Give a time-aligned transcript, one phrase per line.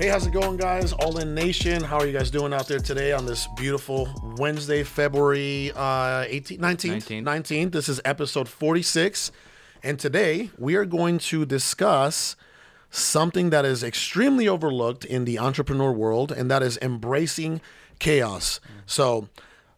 [0.00, 0.94] Hey, how's it going, guys?
[0.94, 1.84] All in Nation.
[1.84, 6.58] How are you guys doing out there today on this beautiful Wednesday, February uh, 18th,
[6.58, 7.22] 19th?
[7.22, 7.22] 19th.
[7.22, 7.72] 19th.
[7.72, 9.30] This is episode 46.
[9.82, 12.34] And today we are going to discuss
[12.88, 17.60] something that is extremely overlooked in the entrepreneur world, and that is embracing
[17.98, 18.58] chaos.
[18.86, 19.28] So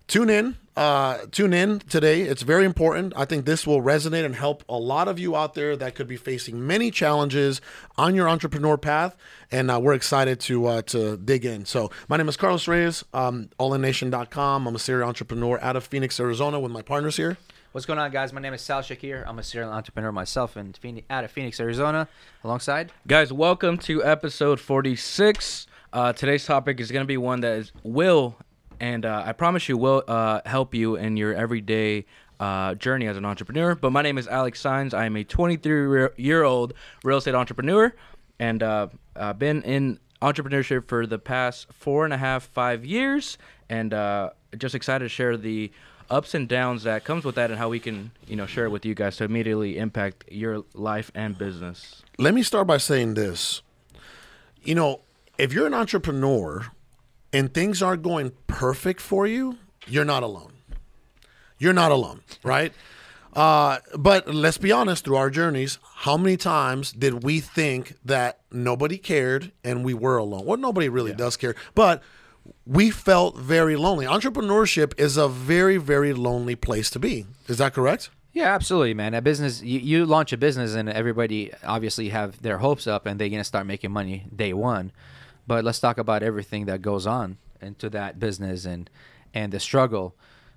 [0.07, 0.57] tune in.
[0.75, 2.23] Uh, tune in today.
[2.23, 3.13] It's very important.
[3.15, 6.09] I think this will resonate and help a lot of you out there that could
[6.09, 7.61] be facing many challenges
[7.99, 9.15] on your entrepreneur path.
[9.51, 11.67] And uh, we're excited to uh, to dig in.
[11.67, 14.67] So my name is Carlos Reyes, um, allinnation.com.
[14.67, 17.37] I'm a serial entrepreneur out of Phoenix, Arizona, with my partners here.
[17.73, 18.33] What's going on, guys?
[18.33, 19.25] My name is Sal Shakir.
[19.27, 22.09] I'm a serial entrepreneur myself and Phoenix, out of Phoenix, Arizona,
[22.45, 22.93] alongside.
[23.07, 25.67] Guys, welcome to episode 46.
[25.93, 28.37] Uh, today's topic is going to be one that is, will,
[28.83, 32.05] and uh, I promise you, will uh, help you in your everyday
[32.41, 33.77] uh, journey as an entrepreneur.
[33.77, 34.93] But my name is Alex Signs.
[34.93, 36.75] I am a 23 year old
[37.05, 37.95] real estate entrepreneur,
[38.41, 43.39] and uh, I've been in entrepreneurship for the past four and a half, five years,
[43.69, 45.71] and uh, just excited to share the
[46.11, 48.71] ups and downs that comes with that and how we can you know share it
[48.71, 53.15] with you guys to immediately impact your life and business Let me start by saying
[53.15, 53.63] this.
[54.63, 55.01] You know,
[55.39, 56.67] if you're an entrepreneur
[57.33, 60.53] and things aren't going perfect for you, you're not alone.
[61.59, 62.73] You're not alone, right?
[63.33, 68.41] Uh, but let's be honest, through our journeys, how many times did we think that
[68.51, 70.45] nobody cared and we were alone?
[70.45, 72.03] Well, nobody really does care, but
[72.67, 74.05] we felt very lonely.
[74.05, 77.27] Entrepreneurship is a very, very lonely place to be.
[77.49, 78.11] Is that correct?
[78.33, 79.15] Yeah, absolutely, man.
[79.15, 83.21] A business, you, you launch a business, and everybody obviously have their hopes up, and
[83.21, 84.91] they're gonna start making money day one.
[85.47, 88.89] But let's talk about everything that goes on into that business and
[89.35, 90.15] and the struggle.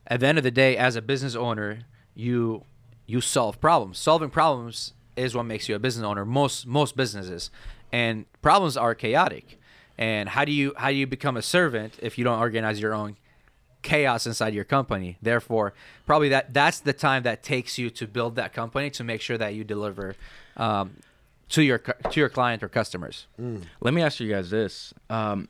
[0.08, 1.80] At the end of the day, as a business owner,
[2.14, 2.64] you
[3.06, 3.98] you solve problems.
[3.98, 6.26] Solving problems is what makes you a business owner.
[6.26, 7.50] Most most businesses,
[7.92, 9.60] and problems are chaotic.
[9.98, 12.94] And how do you how do you become a servant if you don't organize your
[12.94, 13.18] own
[13.86, 15.18] chaos inside your company.
[15.22, 15.74] Therefore,
[16.06, 19.38] probably that that's the time that takes you to build that company to make sure
[19.38, 20.16] that you deliver
[20.58, 20.98] um,
[21.50, 23.28] to your to your client or customers.
[23.82, 24.94] Let me ask you guys this.
[25.10, 25.48] Um,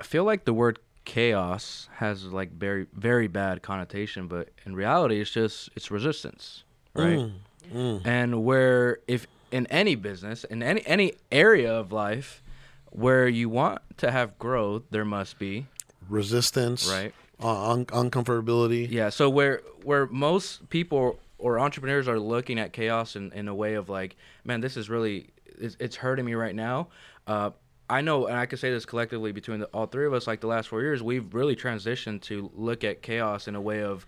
[0.00, 5.20] I feel like the word chaos has like very very bad connotation, but in reality,
[5.20, 6.64] it's just it's resistance,
[6.94, 7.30] right?
[7.72, 12.42] And where if in any business, in any any area of life,
[12.90, 15.66] where you want to have growth, there must be
[16.08, 17.12] Resistance, Right.
[17.42, 18.88] Uh, un- uncomfortability.
[18.90, 19.08] Yeah.
[19.10, 23.74] So where where most people or entrepreneurs are looking at chaos in, in a way
[23.74, 26.88] of like, man, this is really it's, it's hurting me right now.
[27.26, 27.50] Uh,
[27.88, 30.26] I know, and I can say this collectively between the, all three of us.
[30.26, 33.82] Like the last four years, we've really transitioned to look at chaos in a way
[33.82, 34.06] of,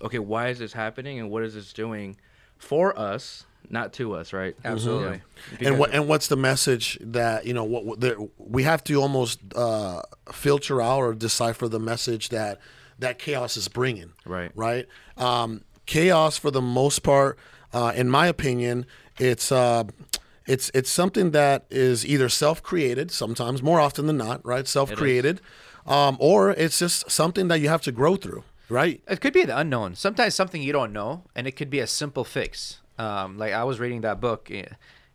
[0.00, 2.16] okay, why is this happening, and what is this doing
[2.58, 4.54] for us, not to us, right?
[4.64, 5.22] Absolutely.
[5.60, 5.68] Yeah.
[5.68, 8.94] and what and what's the message that you know what, what there, we have to
[9.02, 12.60] almost uh, filter out or decipher the message that
[12.98, 14.52] that chaos is bringing Right.
[14.54, 14.86] right
[15.18, 17.38] um, chaos for the most part
[17.72, 18.84] uh, in my opinion
[19.18, 19.84] it's uh,
[20.46, 25.40] it's it's something that is either self-created sometimes more often than not right self-created
[25.86, 29.44] um, or it's just something that you have to grow through right It could be
[29.44, 29.94] the unknown.
[29.94, 32.80] Sometimes something you don't know, and it could be a simple fix.
[32.98, 34.64] Um, like I was reading that book, eh,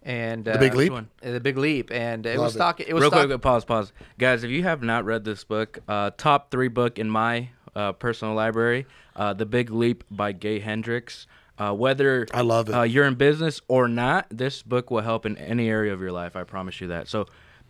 [0.03, 0.91] and uh, The Big Leap?
[0.93, 1.09] one?
[1.25, 2.59] uh, The Big Leap, and it Love was it.
[2.59, 2.85] talking.
[2.87, 4.45] It was Real talk- quick, pause, pause, guys.
[4.45, 8.33] If you have not read this book, uh, top three book in my uh, personal
[8.35, 11.27] library, uh, "The Big Leap" by Gay Hendricks.
[11.57, 12.73] Uh, whether I love it.
[12.75, 16.11] uh, you're in business or not, this book will help in any area of your
[16.11, 16.35] life.
[16.35, 17.07] I promise you that.
[17.07, 17.27] So,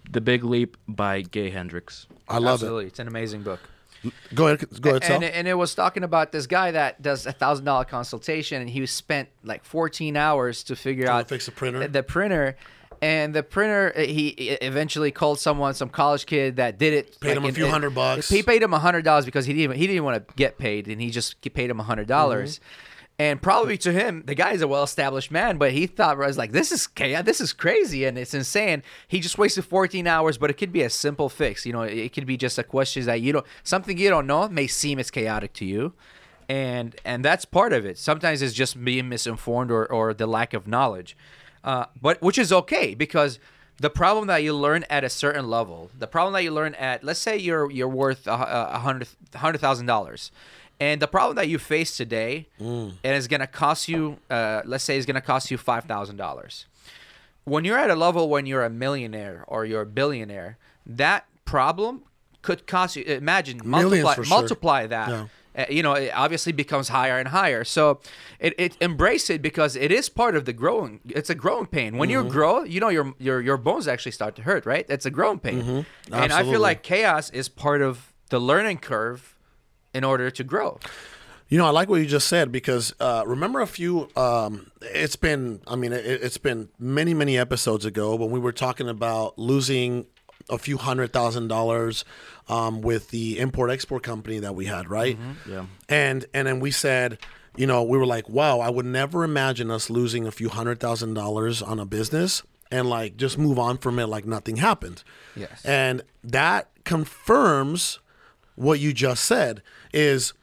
[0.10, 2.08] "The Big Leap" by Gay Hendricks.
[2.30, 2.66] I love it.
[2.66, 3.60] Absolutely, it's an amazing book.
[4.34, 5.16] go ahead go ahead Sal.
[5.18, 8.68] and, and it was talking about this guy that does a thousand dollar consultation and
[8.70, 11.88] he spent like 14 hours to figure To out fix the printer?
[11.88, 12.56] the printer
[13.02, 14.28] and the printer uh, he
[14.62, 17.96] eventually called someone some college kid that did it Paid him a in- few hundred
[17.96, 18.30] bucks.
[18.30, 20.88] he paid him a hundred dollars because he didn't he didn't want to get paid
[20.88, 23.14] and he just paid him a hundred dollars Mm-hmm.
[23.20, 26.38] and probably to him, the guy is a well-established man, but he thought I was
[26.40, 27.24] like, "This is chaos.
[27.24, 30.82] This is crazy, and it's insane." He just wasted 14 hours, but it could be
[30.82, 31.64] a simple fix.
[31.66, 34.48] You know, it could be just a question that you don't, something you don't know
[34.50, 35.94] may seem as chaotic to you,
[36.50, 37.98] and and that's part of it.
[38.00, 41.16] Sometimes it's just being misinformed or or the lack of knowledge,
[41.64, 43.40] uh, but which is okay because
[43.80, 47.04] the problem that you learn at a certain level, the problem that you learn at,
[47.04, 50.32] let's say you're you're worth a, hundred hundred thousand dollars,
[50.80, 54.98] and the problem that you face today, and it's gonna cost you, uh, let's say
[54.98, 56.66] it's gonna cost you five thousand dollars.
[57.44, 62.04] When you're at a level when you're a millionaire or you're a billionaire, that problem
[62.44, 63.04] could cost you.
[63.04, 64.38] Imagine Millions multiply for sure.
[64.40, 65.26] multiply that Yeah.
[65.56, 67.64] Uh, you know, it obviously becomes higher and higher.
[67.66, 68.00] So
[68.40, 71.02] it, it embrace it because it is part of the growing.
[71.10, 71.98] It's a growing pain.
[71.98, 72.26] When Mm-hmm.
[72.28, 74.88] you grow, you know your your your bones actually start to hurt, right?
[74.88, 75.86] That's a growing pain.
[76.12, 76.52] And I Mm-hmm.
[76.52, 79.36] Feel like chaos is part of the learning curve
[79.94, 80.80] in order to grow.
[81.50, 84.08] You know, I like what you just said because uh, remember a few.
[84.16, 88.54] Um, it's been, I mean, it, it's been many, many episodes ago when we were
[88.54, 90.06] talking about losing
[90.52, 92.06] a few hundred thousand dollars
[92.48, 95.18] um, with the import export company that we had, right?
[95.50, 95.66] Yeah.
[95.90, 97.18] And and then we said,
[97.56, 100.80] you know, we were like, wow, I would never imagine us losing a few hundred
[100.80, 105.04] thousand dollars on a business and like just move on from it like nothing happened.
[105.36, 105.64] Yes.
[105.66, 108.00] And that confirms
[108.56, 109.62] what you just said
[109.94, 110.34] is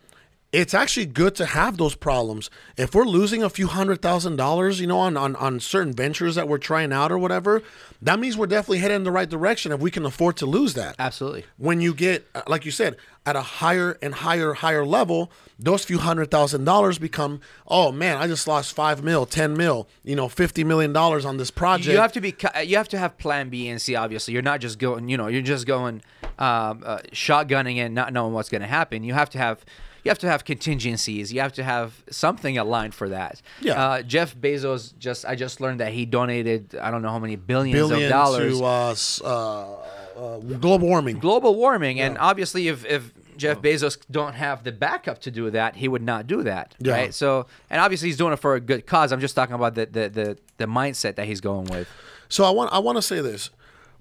[0.51, 2.49] it's actually good to have those problems.
[2.77, 6.37] If we're losing a few hundred thousand dollars, you know, on, on, on certain ventures
[6.37, 7.63] that we're trying out or whatever,
[8.01, 10.73] that means we're definitely heading in the right direction if we can afford to lose
[10.75, 10.97] that.
[10.99, 11.45] Absolutely.
[11.59, 12.97] When you get, uh, like you said,
[13.27, 18.17] at a higher and higher, higher level, those few hundred thousand dollars become, oh man,
[18.17, 21.93] I just lost five mil, 10 mil, you know, $50 million on this project.
[21.93, 22.35] You have to be.
[22.65, 23.95] You have to have Plan B and C.
[23.97, 25.11] Obviously, you're not just going.
[25.11, 26.01] You know, you're just going
[26.39, 29.05] um, uh, shotgunning and not knowing what's going to happen.
[29.05, 29.63] You have to have.
[30.05, 31.33] You have to have contingencies.
[31.33, 33.43] You have to have something aligned for that.
[33.61, 33.83] Yeah.
[33.83, 35.25] Uh, Jeff Bezos just.
[35.27, 36.77] I just learned that he donated.
[36.81, 38.59] I don't know how many billions billion of dollars.
[38.59, 41.19] to uh, uh, uh, global warming.
[41.19, 45.77] global warming, and obviously, if if Jeff Bezos don't have the backup to do that,
[45.77, 46.75] he would not do that.
[46.79, 46.93] Yeah.
[46.93, 47.15] Right.
[47.15, 49.13] So, and obviously, he's doing it for a good cause.
[49.13, 51.89] I'm just talking about the the the, the mindset that he's going with.
[52.29, 53.51] So I want I want to say this.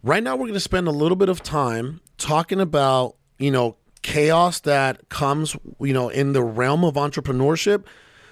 [0.04, 3.78] Right now we're going to spend a little bit of time talking about, you know,
[4.08, 7.84] chaos that comes, you know, in the realm of entrepreneurship,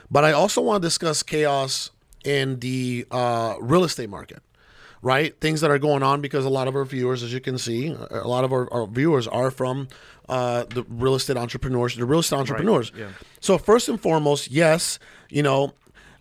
[0.10, 1.92] but I also want to discuss chaos
[2.24, 4.42] in the uh, real estate market.
[5.02, 7.60] Right, things that are going on because a lot of our viewers, as you can
[7.60, 9.88] see, a lot of our, our viewers are from
[10.28, 12.92] uh, the real estate entrepreneurs, the real estate entrepreneurs.
[12.98, 13.10] yeah.
[13.40, 14.98] So first and foremost, yes,
[15.30, 15.74] you know,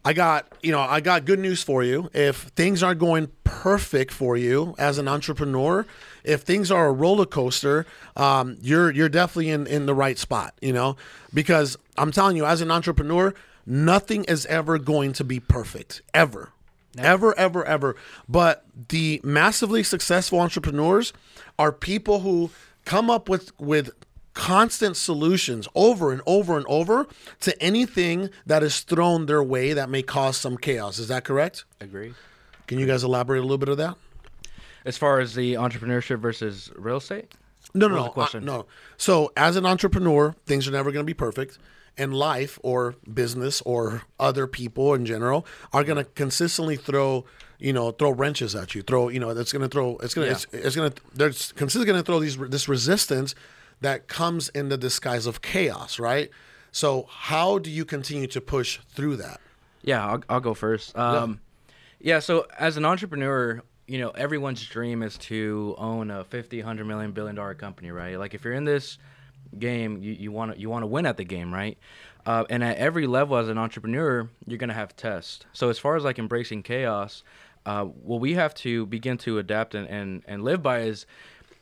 [0.04, 2.10] I got, you know, I got good news for you.
[2.12, 5.86] If things aren't going perfect for you as an entrepreneur,
[6.24, 7.86] if things are a roller coaster,
[8.16, 10.96] um, you're you're definitely in in the right spot, you know,
[11.32, 13.34] because I'm telling you, as an entrepreneur,
[13.66, 16.50] nothing is ever going to be perfect, ever.
[16.96, 17.96] Ever, ever, ever.
[18.28, 21.12] But the massively successful entrepreneurs
[21.58, 22.50] are people who
[22.84, 23.90] come up with with
[24.34, 27.06] constant solutions over and over and over
[27.40, 30.98] to anything that is thrown their way that may cause some chaos.
[30.98, 31.64] Is that correct?
[31.80, 32.14] Agree.
[32.66, 33.96] Can you guys elaborate a little bit of that?
[34.84, 37.32] As far as the entrepreneurship versus real estate,
[37.72, 38.08] No, no, no.
[38.10, 38.48] question?
[38.48, 38.66] uh, no.
[38.96, 41.58] So, as an entrepreneur, things are never going to be perfect.
[41.96, 47.24] And life or business or other people in general are going to consistently throw,
[47.58, 48.82] you know, throw wrenches at you.
[48.82, 49.96] Throw, you know, that's going to throw.
[49.98, 50.32] It's going to.
[50.32, 51.02] It's, it's going to.
[51.14, 53.34] They're consistently going to throw these this resistance
[53.80, 56.30] that comes in the disguise of chaos, right?
[56.72, 59.40] So, how do you continue to push through that?
[59.82, 60.96] Yeah, I'll, I'll go first.
[60.98, 61.38] Um,
[62.00, 62.18] yeah.
[62.18, 67.12] so as an entrepreneur, you know, everyone's dream is to own a 50, 100 million
[67.12, 68.18] billion dollar company, right?
[68.18, 68.98] Like if you're in this
[69.58, 71.78] game, you, you want to you want to win at the game, right?
[72.26, 75.44] Uh, and at every level as an entrepreneur, you're gonna have tests.
[75.52, 77.22] So as far as like embracing chaos,
[77.66, 81.06] uh, what we have to begin to adapt and, and, and live by is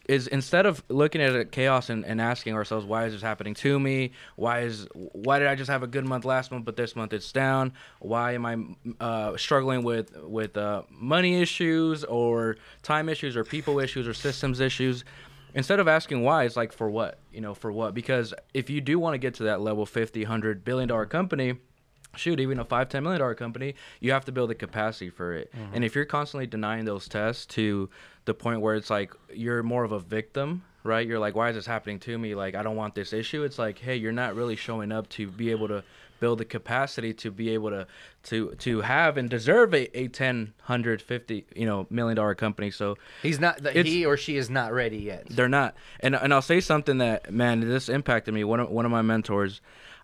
[0.08, 3.78] is instead of looking at chaos and, and asking ourselves why is this happening to
[3.78, 4.12] me?
[4.36, 7.12] Why is why did i just have a good month last month but this month
[7.12, 7.72] it's down?
[8.00, 13.78] Why am i uh, struggling with with uh, money issues or time issues or people
[13.78, 15.04] issues or systems issues?
[15.54, 17.18] Instead of asking why it's like for what?
[17.30, 17.94] You know for what?
[17.94, 21.58] Because if you do want to get to that level 50 100 billion dollar company
[22.16, 25.32] shoot even a five ten million dollar company you have to build the capacity for
[25.32, 25.52] it.
[25.72, 27.88] And if you're constantly denying those tests to
[28.24, 31.54] the point where it's like you're more of a victim right you're like why is
[31.56, 34.34] this happening to me like i don't want this issue it's like hey you're not
[34.34, 35.82] really showing up to be able to
[36.20, 37.84] build the capacity to be able to
[38.22, 42.96] to to have and deserve a, a 10 150 you know million dollar company so
[43.22, 43.60] He's not.
[43.60, 45.26] The, he or she is not ready yet.
[45.28, 45.74] they're not.
[45.98, 48.44] And and I'll say something that man, this impacted me.
[48.44, 49.60] One of one of my mentors,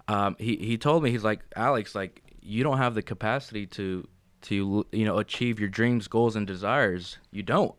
[0.09, 4.07] um, he he told me he's like Alex, like you don't have the capacity to
[4.43, 7.19] to you know achieve your dreams, goals, and desires.
[7.31, 7.75] You don't.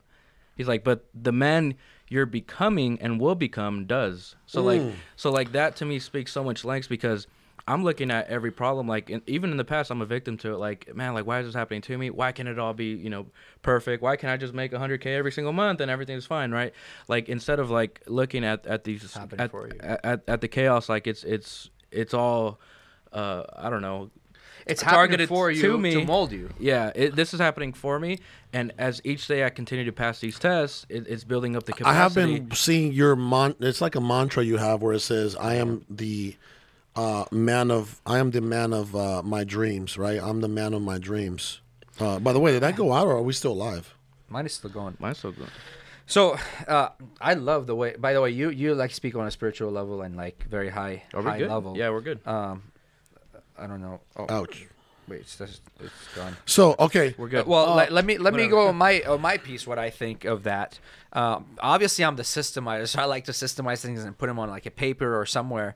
[0.60, 1.76] He's like, but the man
[2.10, 4.36] you're becoming and will become does.
[4.46, 4.82] So like
[5.16, 7.28] so like that to me speaks so much lengths because.
[7.68, 10.54] I'm looking at every problem like in, even in the past I'm a victim to
[10.54, 12.96] it like man like why is this happening to me why can't it all be
[12.96, 13.28] you know
[13.62, 16.74] perfect why can't I just make 100k every single month and everything's fine right
[17.08, 19.80] like instead of like looking at at these at, for you.
[19.82, 22.60] at, at, at the chaos like it's it's it's all
[23.14, 24.10] uh I don't know
[24.70, 26.50] It's targeted for you to me to mold you.
[26.60, 28.20] yeah it, this is happening for me
[28.54, 31.74] and as each day I continue to pass these tests it, it's building up the
[31.74, 33.56] capacity I have been seeing your mon.
[33.60, 36.36] It's like a mantra you have where it says, "I am the
[36.96, 38.02] uh, man of.
[38.06, 39.98] I am the man of uh, my dreams.
[39.98, 40.20] Right.
[40.22, 41.62] I'm the man of my dreams.
[42.00, 43.96] Uh, by the way, did that go out or are we still live?
[44.30, 44.96] Mine is still going.
[45.00, 45.50] Mine's still going.
[46.06, 46.90] So, uh,
[47.22, 47.96] I love the way.
[47.98, 51.04] By the way, you you like speak on a spiritual level and like very high
[51.14, 51.50] high good?
[51.50, 51.78] level.
[51.78, 52.26] Yeah, we're good.
[52.28, 52.64] Um,
[53.60, 54.00] I don't know.
[54.18, 54.68] Oh, Ouch.
[55.08, 56.36] wait, it's, just, it's gone.
[56.46, 57.14] So okay.
[57.18, 57.46] We're good.
[57.48, 59.68] Well, Uh, let, let me let me go on my on my piece.
[59.68, 60.80] What I think of that.
[61.14, 64.50] Um, obviously, I'm the systemizer, so I like to systemize things and put them on
[64.50, 65.76] like a paper or somewhere.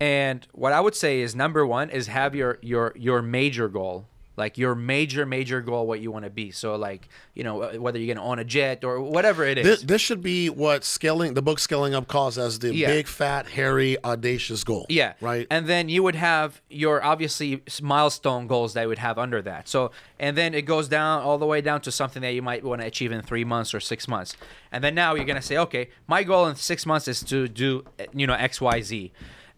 [0.00, 4.06] And what I would say is number one is have your your your major goal,
[4.36, 6.50] like your major major goal, what you want to be.
[6.50, 9.64] So like you know whether you're gonna own a jet or whatever it is.
[9.64, 12.88] This, this should be what scaling the book scaling up calls as the Yeah.
[12.88, 14.86] big fat hairy audacious goal.
[14.88, 15.14] Yeah.
[15.20, 15.46] Right.
[15.50, 19.68] And then you would have your obviously milestone goals that you would have under that.
[19.68, 22.64] So, and then it goes down all the way down to something that you might
[22.64, 24.36] want to achieve in three months or six months.
[24.72, 27.46] And then now you're going to say, okay, my goal in six months is to
[27.48, 29.12] do, eh, you know, X, Y, Z.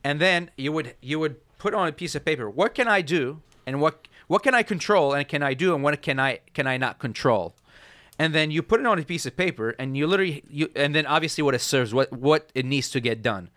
[0.04, 3.00] And then you would, you would put on a piece of paper, what can I
[3.00, 3.40] do?
[3.66, 5.74] And what, what can I control and can I do?
[5.74, 7.54] And what can I, can I not control?
[8.18, 10.94] and then you put it on a piece of paper and you literally you and
[10.94, 13.50] then obviously what it serves what what it needs to get done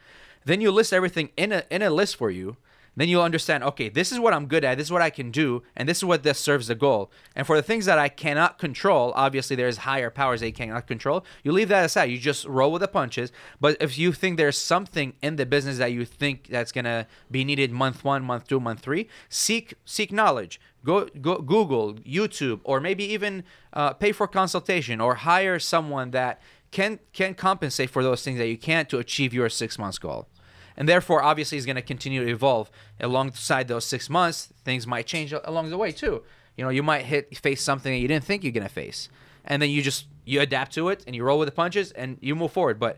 [0.45, 2.57] then you list everything in a in a list for you
[3.00, 5.32] then you'll understand okay this is what i'm good at this is what i can
[5.32, 7.12] do and this is what this serves the goal.
[7.36, 10.88] And for the things that i cannot control obviously there's higher powers that you cannot
[10.88, 11.25] control.
[11.44, 12.06] You leave that aside.
[12.06, 13.32] You just roll with the punches.
[13.60, 17.08] But if you think there's something in the business that you think that's going to
[17.29, 20.60] be needed month one month two month three seek seek knowledge.
[20.86, 26.41] Go go google youtube or maybe even uh, pay for consultation or hire someone that
[26.72, 30.27] can can compensate for those things that you can't to achieve your six months goal
[30.79, 35.05] and therefore obviously is going to continue to evolve alongside those six months things might
[35.05, 36.24] change along the way too
[36.57, 39.09] you know you might hit face something that you didn't think you're going to face
[39.45, 42.17] and then you just you adapt to it and you roll with the punches and
[42.21, 42.98] you move forward but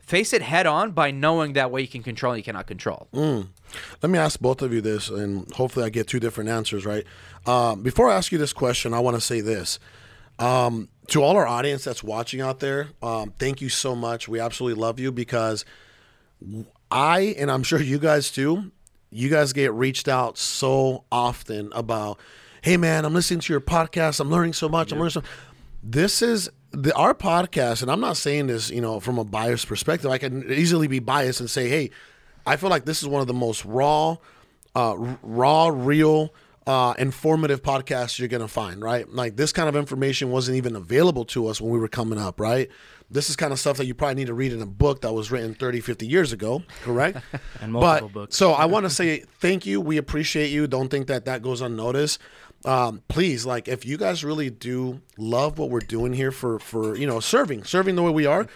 [0.00, 3.06] face it head on by knowing that what you can control you cannot control
[4.02, 7.04] Let me ask both of you this, and hopefully I get two different answers, right?
[7.46, 9.78] Um, before I ask you this question, I want to say this.
[10.38, 14.28] Um, to all our audience that's watching out there, um, thank you so much.
[14.28, 15.64] We absolutely love you because
[16.90, 18.70] I, and I'm sure you guys too,
[19.10, 22.18] you guys get reached out so often about,
[22.62, 24.20] hey man, I'm listening to your podcast.
[24.20, 24.92] I'm learning so much.
[24.92, 25.22] I'm learning so
[25.82, 29.66] This is the our podcast, and I'm not saying this, you know, from a biased
[29.66, 30.10] perspective.
[30.10, 31.90] I can easily be biased and say, hey,
[32.46, 34.16] I feel like this is one of the most raw,
[34.74, 36.34] uh, raw, real,
[36.68, 38.82] uh, informative podcasts you're gonna find.
[38.82, 39.08] Right?
[39.08, 42.38] Like this kind of information wasn't even available to us when we were coming up.
[42.38, 42.68] Right?
[43.10, 45.14] This is kind of stuff that you probably need to read in a book that
[45.14, 46.62] was written 30, 50 years ago.
[46.82, 47.18] Correct?
[47.62, 48.36] And multiple but, books.
[48.36, 49.80] So I want to say thank you.
[49.80, 50.66] We appreciate you.
[50.66, 52.20] Don't think that that goes unnoticed.
[52.66, 56.96] Um, please, like, if you guys really do love what we're doing here for for
[56.96, 58.46] you know serving, serving the way we are,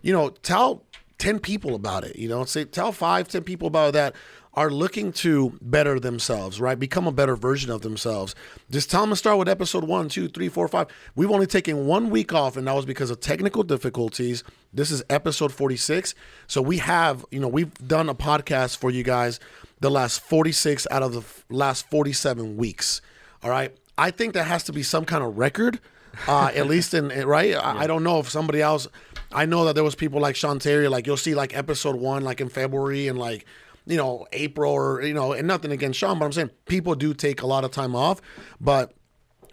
[0.00, 0.84] you know, tell
[1.18, 2.16] ten people about it.
[2.16, 4.14] You know, say tell five, ten people about that
[4.58, 6.76] are looking to better themselves, right?
[6.76, 8.34] Become a better version of themselves.
[8.72, 10.88] Just tell them to start with episode one, two, three, four, five.
[11.14, 14.42] We've only taken one week off, and that was because of technical difficulties.
[14.72, 16.12] This is episode 46.
[16.48, 19.38] So we have, you know, we've done a podcast for you guys
[19.78, 23.00] the last 46 out of the last 47 weeks.
[23.44, 23.72] All right.
[23.96, 25.78] I think there has to be some kind of record,
[26.26, 27.54] uh, at least in, right.
[27.54, 28.88] I, I don't know if somebody else,
[29.30, 32.24] I know that there was people like Sean Terry, like you'll see like episode one,
[32.24, 33.46] like in February and like,
[33.88, 37.14] you know, April or, you know, and nothing against Sean, but I'm saying people do
[37.14, 38.20] take a lot of time off,
[38.60, 38.92] but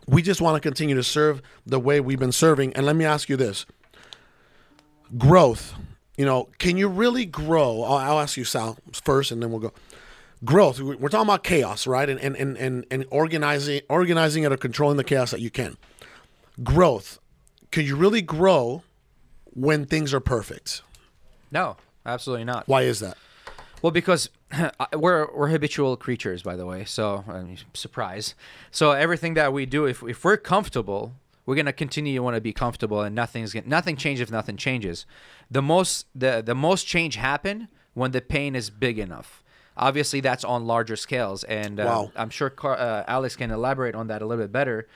[0.07, 2.73] we just want to continue to serve the way we've been serving.
[2.73, 3.65] And let me ask you this
[5.17, 5.73] growth,
[6.17, 7.83] you know, can you really grow?
[7.83, 9.73] I'll, I'll ask you, Sal, first, and then we'll go.
[10.43, 10.79] Growth.
[10.79, 12.09] we- We're talking about chaos, right?
[12.09, 15.77] And and and and, and organizing organizing it or controlling the chaos that you can.
[16.63, 17.19] Growth.
[17.71, 18.83] Can you really grow
[19.45, 20.81] when things are perfect?
[21.51, 23.17] no absolutely not Why is that?
[23.85, 24.31] Well, because
[24.93, 26.85] we're we're habitual creatures, by the way.
[26.85, 28.33] So, I mean, surprise.
[28.71, 31.13] So everything that we do, if if we're comfortable,
[31.45, 34.57] we're gonna continue to want to be comfortable, and nothing's gonna, nothing changes if nothing
[34.57, 35.05] changes.
[35.51, 39.43] The most the the most change happen when the pain is big enough.
[39.77, 42.11] Obviously, that's on larger scales, and uh, Wow.
[42.15, 44.87] I'm sure Car- uh, Alex can elaborate on that a little bit better.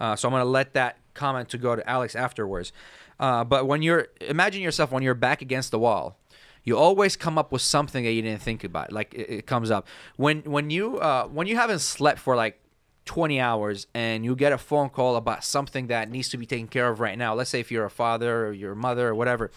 [0.00, 2.72] Uh, so I'm gonna let that comment to go to Alex afterwards.
[3.20, 6.16] Uh, but when you're imagine yourself when you're back against the wall,
[6.64, 8.92] you always come up with something that you didn't think about.
[8.92, 9.86] Like it, it comes up
[10.16, 12.60] when when you uh, when you haven't slept for like
[13.08, 16.68] 20 hours and you get a phone call about something that needs to be taken
[16.68, 17.34] care of right now.
[17.34, 19.50] Let's say if you're a father or your mother or whatever.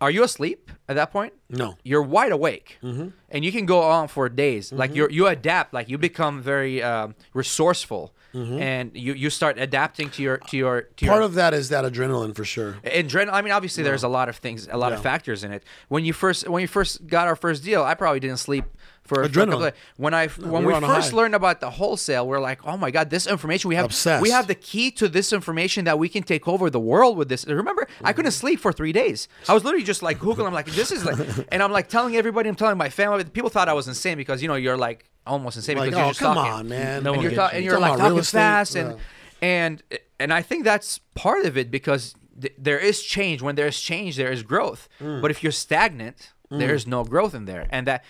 [0.00, 1.32] Are you asleep at that point?
[1.48, 1.76] No.
[1.84, 3.08] You're wide awake, mm-hmm.
[3.30, 4.72] and you can go on for days.
[4.72, 4.96] Like mm-hmm.
[4.96, 5.74] you you adapt.
[5.74, 8.58] Like you become very um, resourceful, mm-hmm.
[8.58, 11.68] and you, you start adapting to your to your to Part your, of that is
[11.68, 12.78] that adrenaline for sure.
[12.84, 13.32] Adrenaline.
[13.32, 15.64] I mean, obviously, there's a lot of things, a lot of factors in it.
[15.88, 18.64] When you first, when you first got our first deal, I probably didn't sleep
[19.04, 19.68] for, for a Adrenaline.
[19.68, 22.40] of- when I when we we were on a first learned about the wholesale, we're
[22.40, 24.22] like, oh my god, this information we have Obsessed.
[24.22, 27.28] we have the key to this information that we can take over the world with
[27.28, 27.44] this.
[27.46, 29.28] Remember, I couldn't sleep for three days.
[29.48, 30.46] I was literally just like Googling.
[30.46, 31.18] I'm like, this is like,
[31.52, 33.24] and I'm like telling everybody, I'm telling my family.
[33.24, 36.06] People thought I was insane because you know you're like almost insane Like, because you're
[36.06, 36.52] oh just come talking.
[36.52, 37.02] on, man.
[37.02, 37.56] No and one you're, gets ta- you.
[37.56, 38.38] and you're Talking like about real talking estate?
[38.38, 38.82] fast Yeah.
[38.82, 38.98] and
[39.42, 39.82] and
[40.20, 43.42] and I think that's part of it because th- there is change.
[43.42, 44.88] When there's change, there is growth.
[45.00, 45.20] Mm.
[45.20, 47.66] But if you're stagnant, there is no growth in there.
[47.70, 48.04] And that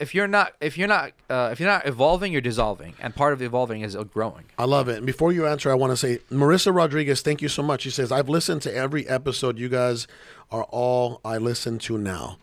[0.00, 2.94] if you're not if you're not uh, if you're not evolving, you're dissolving.
[3.00, 4.44] And part of evolving is uh, growing.
[4.58, 4.98] I love it.
[4.98, 7.82] And before you answer, I want to say, Marissa Rodriguez, thank you so much.
[7.82, 9.58] She says, I've listened to every episode.
[9.58, 10.06] You guys
[10.50, 12.38] are all I listen to now.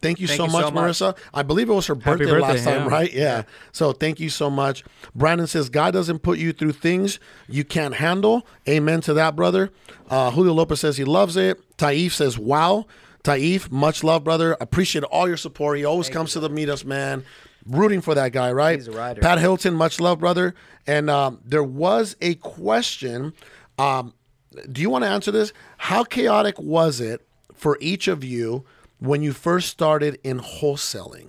[0.00, 0.84] Thank you, Thank so, you much, so much.
[0.90, 1.16] Marissa.
[1.32, 2.88] I believe it was her birthday, birthday, last time, yeah.
[2.88, 3.12] right?
[3.12, 3.42] Yeah.
[3.72, 4.84] So thank you so much.
[5.14, 8.46] Brandon says, God doesn't put you through things you can't handle.
[8.68, 9.70] Amen to that, brother.
[10.10, 11.58] Uh, Julio Lopez says he loves it.
[11.78, 12.84] Taif says, wow.
[13.24, 14.56] Taif, much love, brother.
[14.60, 15.78] Appreciate all your support.
[15.78, 17.24] He always comes to the meetups, man.
[17.66, 18.78] Rooting for that guy, right?
[18.78, 19.22] He's a rider.
[19.22, 20.54] Pat Hilton, much love, brother.
[20.86, 23.32] And um, there was a question.
[23.78, 24.12] Um,
[24.70, 25.54] do you want to answer this?
[25.78, 28.66] How chaotic was it for each of you
[28.98, 31.28] when you first started in wholesaling?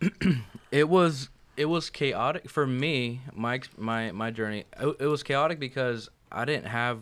[0.72, 5.60] it was it was chaotic for me my my my journey it, it was chaotic
[5.60, 6.98] because i didn't have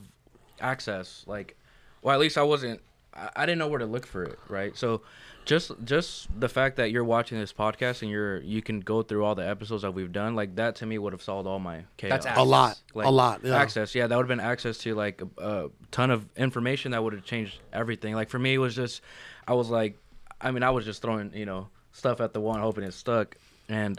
[0.60, 1.56] access like
[2.02, 2.78] well at least i wasn't
[3.14, 4.76] I, I didn't know where to look for it right?
[4.76, 5.02] So
[5.44, 9.24] just just the fact that you're watching this podcast and you're you can go through
[9.24, 11.84] all the episodes that we've done like that to me would have solved all my
[11.96, 12.24] chaos.
[12.24, 13.40] That's A lot, like a lot.
[13.42, 13.56] Yeah.
[13.56, 13.94] access.
[13.94, 17.12] Yeah that would have been access to like a, a ton of information that would
[17.12, 18.14] have changed everything.
[18.14, 19.02] Like for me it was just
[19.48, 19.98] i was like
[20.40, 23.36] i mean i was just throwing you know stuff at the wall hoping it stuck.
[23.68, 23.98] And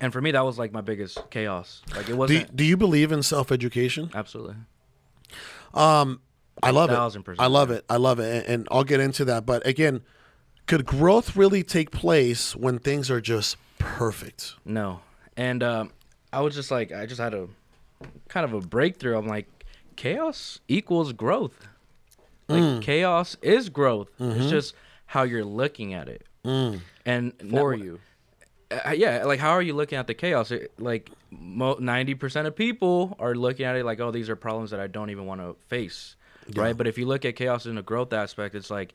[0.00, 1.82] and for me that was like my biggest chaos.
[1.94, 4.10] Like it wasn't do you believe in self education?
[4.14, 4.56] absolutely
[5.74, 6.20] um,
[6.62, 7.36] I love it.
[7.38, 7.84] I love it.
[7.88, 8.34] I love it.
[8.46, 9.44] And, and I'll get into that.
[9.46, 10.00] But again,
[10.66, 14.54] could growth really take place when things are just perfect?
[14.64, 15.00] no
[15.36, 15.92] and um
[16.32, 17.46] i was just like i just had a
[18.28, 19.46] kind of a breakthrough i'm like
[19.96, 21.68] chaos equals growth
[22.48, 22.82] like Mm.
[22.82, 24.40] chaos is growth Mm-hmm.
[24.40, 24.74] it's just
[25.06, 26.80] how you're looking at it Mm.
[27.04, 28.00] and For not- you.
[28.70, 30.50] uh, yeah, like how are you looking at the chaos?
[30.50, 34.70] It, like ninety percent of people are looking at it like, oh, these are problems
[34.70, 36.16] that I don't even want to face,
[36.54, 36.76] right?
[36.76, 38.94] But if you look at chaos in a growth aspect, it's like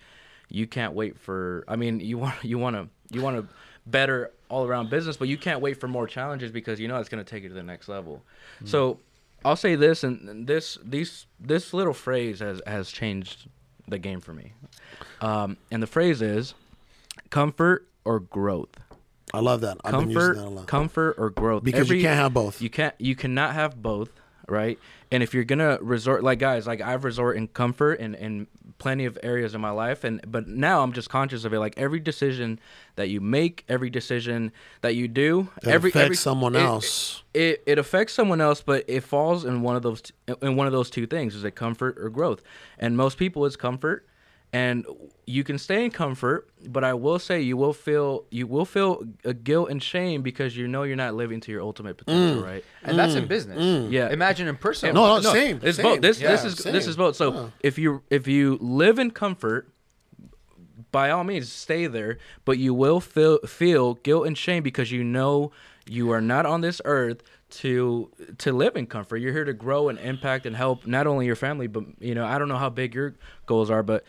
[0.50, 1.64] you can't wait for.
[1.68, 3.54] I mean, you want you want to you want to
[3.86, 7.10] better all around business, but you can't wait for more challenges because you know it's
[7.10, 8.22] going to take you to the next level.
[8.66, 9.00] So
[9.44, 13.48] I'll say this, and this these this little phrase has has changed
[13.88, 14.54] the game for me,
[15.22, 16.54] um, and the phrase is
[17.30, 18.70] comfort or growth
[19.34, 19.78] I love that.
[19.84, 20.68] I've been using comfort that a lot.
[20.68, 22.62] comfort or growth Because you can't have both.
[22.62, 24.10] you can't you cannot have both
[24.48, 24.78] right
[25.12, 28.48] and if you're gonna resort like guys like i've resort in comfort and in
[28.78, 31.60] plenty of areas in my life and but now i'm just conscious of it.
[31.60, 32.60] Like every decision
[32.96, 37.22] that you make every decision that you do That every affects every, someone it- else.
[37.34, 40.02] it, it affects someone else but it falls in one of those
[40.42, 41.36] in one of those two things.
[41.36, 42.42] Is it comfort or growth?
[42.80, 44.08] And most people it's comfort
[44.54, 44.86] and
[45.26, 49.04] you can stay in comfort but i will say you will feel you will feel
[49.24, 52.46] a guilt and shame because you know you're not living to your ultimate potential mm.
[52.46, 53.62] right And that's in business.
[53.62, 53.92] Mm.
[53.92, 54.10] Yeah.
[54.10, 54.96] Imagine in personal.
[54.96, 55.24] No, life.
[55.24, 55.60] no, same.
[55.64, 55.84] it's same.
[55.84, 59.12] both this Yeah, this is this is both so if you if you live in
[59.12, 59.70] comfort
[60.92, 65.04] by all means stay there but you will feel feel guilt and shame because you
[65.04, 65.52] know
[65.88, 69.90] you are not on this earth to to live in comfort you're here to grow
[69.90, 72.70] and impact and help not only your family but you know i don't know how
[72.70, 73.14] big your
[73.46, 74.04] goals are but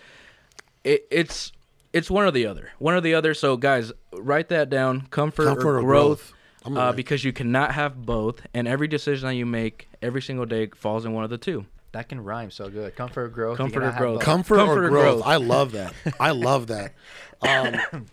[0.85, 1.53] it, it's
[1.93, 5.45] it's one or the other one or the other so guys write that down comfort,
[5.47, 6.77] Comfort or or growth, growth.
[6.77, 10.47] Uh, write- because you cannot have both and every decision that you make every single
[10.47, 12.95] day falls in one of the two That can rhyme so good.
[12.97, 13.59] Comfort or growth.
[13.59, 14.21] Comfort or cannot growth.
[14.23, 15.15] Comfort, Comfort or or growth.
[15.23, 15.27] growth.
[15.27, 15.93] I love that.
[16.21, 16.95] I love that.
[17.43, 18.07] Um,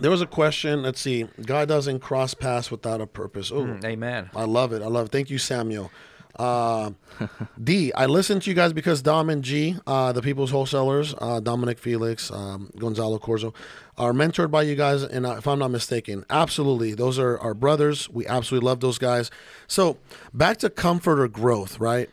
[0.00, 0.82] there was a question.
[0.84, 1.24] Let's see.
[1.44, 3.50] God doesn't cross paths without a purpose.
[3.50, 4.30] Oh, Mm, Amen.
[4.36, 4.82] I love it.
[4.82, 5.12] I love it.
[5.12, 5.90] Thank you, Samuel.
[6.36, 6.92] Uh,
[7.62, 11.40] D, I listen to you guys because Dom and G, uh, the people's wholesalers, uh,
[11.40, 13.54] Dominic Felix, um, Gonzalo Corzo,
[13.96, 15.02] are mentored by you guys.
[15.02, 16.94] And uh, if I'm not mistaken, absolutely.
[16.94, 18.08] Those are our brothers.
[18.08, 19.30] We absolutely love those guys.
[19.66, 19.98] So
[20.32, 22.08] back to comfort or growth, right?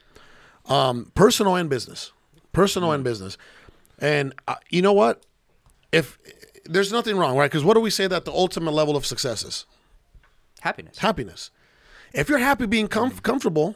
[0.67, 2.11] Um, personal and business.
[2.51, 3.37] Personal and business.
[3.99, 5.23] And uh, you know what?
[5.91, 6.17] If
[6.65, 7.49] there's nothing wrong, right?
[7.49, 9.65] Because what do we say that the ultimate level of success is?
[10.61, 10.97] Happiness.
[10.97, 11.51] happiness.
[12.11, 13.75] If you're happy being comf- comfortable,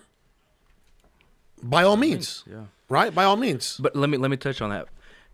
[1.64, 3.14] by all means, yeah right?
[3.14, 3.78] By all means.
[3.80, 4.88] But let me let me touch on that.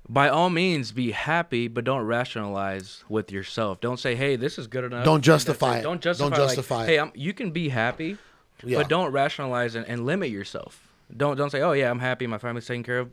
[0.08, 3.82] By all means, be happy, but don't rationalize with yourself.
[3.82, 5.84] Don't say, "Hey, this is good enough." Don't justify it.
[5.84, 6.76] Don't Don't justify.
[6.78, 6.92] like, it.
[6.92, 8.18] Hey, I'm, you can be happy,
[8.64, 8.80] Yeah.
[8.80, 10.82] but don't rationalize and, and limit yourself.
[11.16, 13.10] Don't don't say, "Oh yeah, I'm happy, my family's taken care of,"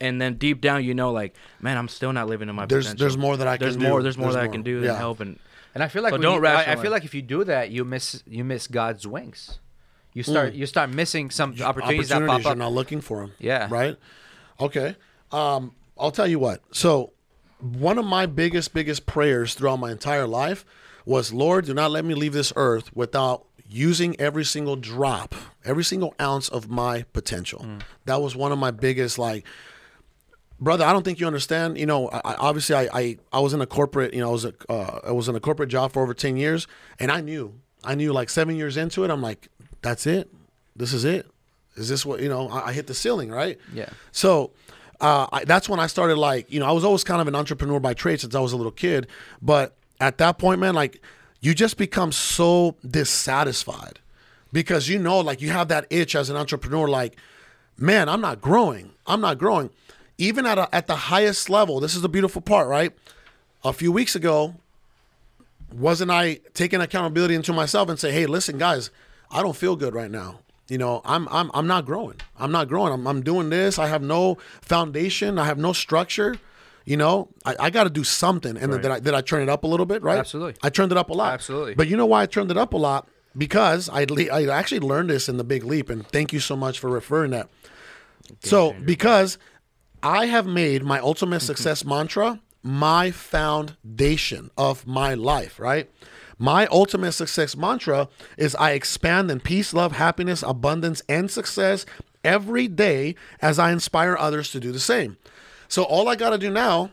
[0.00, 2.84] and then deep down you know, like, man, I'm still not living in my There's-
[2.86, 3.04] potential.
[3.04, 4.02] there's more that I there's can more, do.
[4.04, 4.88] There's more There's that I can do Yeah.
[4.88, 5.38] than help and
[5.74, 7.70] And I feel like So don't you- I- I, feel like if you do that,
[7.70, 9.58] you miss you miss God's wings.
[10.18, 12.24] You start you start missing some opportunities, that Mm.
[12.24, 12.58] opportunities pop you're up.
[12.58, 13.32] not looking for them.
[13.38, 13.68] Yeah.
[13.70, 13.96] Right.
[14.60, 14.96] Okay.
[15.32, 16.60] Um, I'll tell you what.
[16.72, 17.12] So,
[17.60, 20.64] one of my biggest, biggest prayers throughout my entire life
[21.04, 25.84] was, Lord, do not let me leave this earth without using every single drop, every
[25.84, 27.60] single ounce of my potential.
[27.64, 27.82] Mm.
[28.06, 29.44] That was one of my biggest, like,
[30.60, 33.52] brother i don't think you understand you know I, I- obviously I, I i was
[33.54, 35.92] in a corporate you know i was a uh, i was in a corporate job
[35.92, 36.66] for over 10 years
[36.98, 37.54] and i knew
[37.84, 39.48] i knew like seven years into it i'm like
[39.82, 40.32] that's it.
[40.76, 41.26] This is it.
[41.76, 43.58] Is this what you know i, I hit the ceiling right?
[43.72, 43.88] Yeah.
[44.10, 44.50] so
[45.00, 47.36] uh, I, that's when i started like you know i was always kind of an
[47.36, 49.06] entrepreneur by trade since i was a little kid.
[49.40, 51.00] But at that point man like
[51.40, 54.00] you just become so dissatisfied
[54.52, 57.16] because you know like you have that itch as an entrepreneur like
[57.76, 58.90] man i'm not growing.
[59.06, 59.70] I'm not growing.
[60.20, 62.92] Even at, a, at the highest level this is the beautiful part right?
[63.62, 64.56] A few weeks ago
[65.72, 68.90] wasn't i taking accountability into myself and say hey listen guys
[69.30, 70.40] i don't feel good right now.
[70.68, 72.16] You know i'm i'm, I'm not growing.
[72.38, 72.92] I'm not growing.
[72.92, 73.78] I'm, I'm doing this.
[73.78, 75.38] I have no foundation.
[75.38, 76.36] I have no structure.
[76.84, 79.42] You know i, I got to do something and then did I, did I turn
[79.42, 80.18] it up a little bit right?
[80.18, 80.56] Absolutely.
[80.62, 81.32] i turned it up a lot.
[81.34, 81.74] Absolutely.
[81.74, 83.08] but you know why i turned it up a lot?
[83.36, 86.56] Because I, le- I actually learned this in the big leap and thank you so
[86.56, 87.48] much for referring that.
[88.40, 89.38] So because
[90.02, 95.90] I have made my ultimate success mantra my foundation of my life, right?
[96.38, 101.84] My ultimate success mantra is I expand in peace, love, happiness, abundance, and success
[102.24, 105.16] every day as I inspire others to do the same.
[105.68, 106.90] So all I got to do now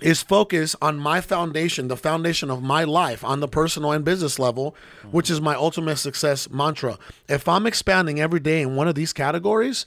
[0.00, 4.38] is focus on my foundation, the foundation of my life on the personal and business
[4.38, 4.76] level,
[5.10, 6.98] which is my ultimate success mantra.
[7.28, 9.86] If I'm expanding every day in one of these categories,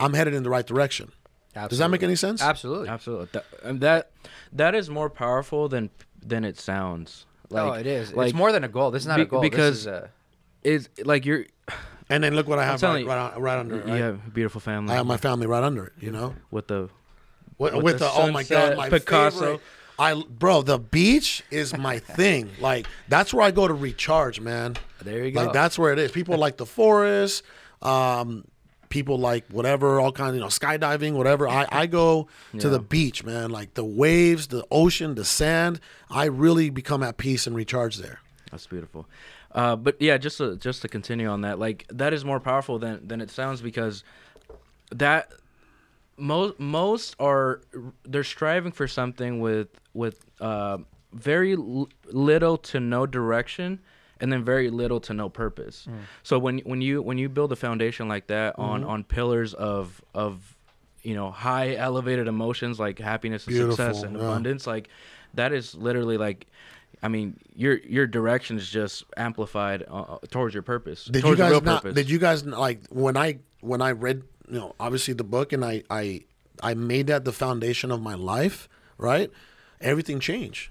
[0.00, 1.12] I'm headed in the right direction.
[1.68, 2.40] Does that make any sense?
[2.40, 2.88] Absolutely.
[2.88, 3.28] Absolutely.
[3.32, 4.10] That, and um, that
[4.52, 5.90] that is more powerful than
[6.24, 7.26] than it sounds.
[7.50, 8.12] Like oh, it is.
[8.12, 8.90] Like it's more than a goal.
[8.90, 9.40] This is not be- a goal.
[9.40, 10.10] because- a,
[10.62, 11.44] it's like you're
[12.10, 13.86] And then look what I have right, you, right, right under it.
[13.86, 14.00] you Right?
[14.00, 15.92] have a beautiful family I have my family right under it.
[16.00, 16.88] You know, with the
[17.58, 19.40] with, With with the the, oh my god, my Picasso.
[19.40, 19.60] favorite.
[19.98, 22.48] I bro, the beach is my thing.
[22.60, 24.76] Like that's where I go to recharge, man.
[25.02, 25.42] There you go.
[25.44, 26.10] Like that's where it is.
[26.12, 27.42] People like the forest.
[27.82, 28.44] Um,
[28.88, 31.48] people like whatever, all kinds, you know, skydiving, whatever.
[31.48, 33.50] I, I go to the beach, man.
[33.50, 35.80] Like the waves, the ocean, the sand.
[36.10, 38.20] I really become at peace and recharge there.
[38.50, 39.06] That's beautiful.
[39.52, 42.78] Uh, but yeah, just to, just to continue on that, like that is more powerful
[42.78, 44.04] than than it sounds because
[44.90, 45.32] that
[46.16, 47.60] most most are
[48.04, 50.78] they're striving for something with with uh,
[51.12, 53.80] very l- little to no direction
[54.20, 55.86] and then very little to no purpose.
[55.88, 55.98] Mm.
[56.22, 58.90] So when when you when you build a foundation like that on mm-hmm.
[58.90, 60.56] on pillars of of
[61.02, 64.22] you know high elevated emotions like happiness and success and yeah.
[64.22, 64.88] abundance like
[65.34, 66.46] that is literally like
[67.02, 71.04] I mean, your your direction is just amplified uh, uh towards your purpose.
[71.04, 71.82] Did you guys not?
[71.82, 71.94] purpose.
[71.94, 75.64] Did you guys like when I when I read you know obviously the book and
[75.64, 76.24] I I
[76.62, 79.30] I made that the foundation of my life, right?
[79.80, 80.70] Everything changed.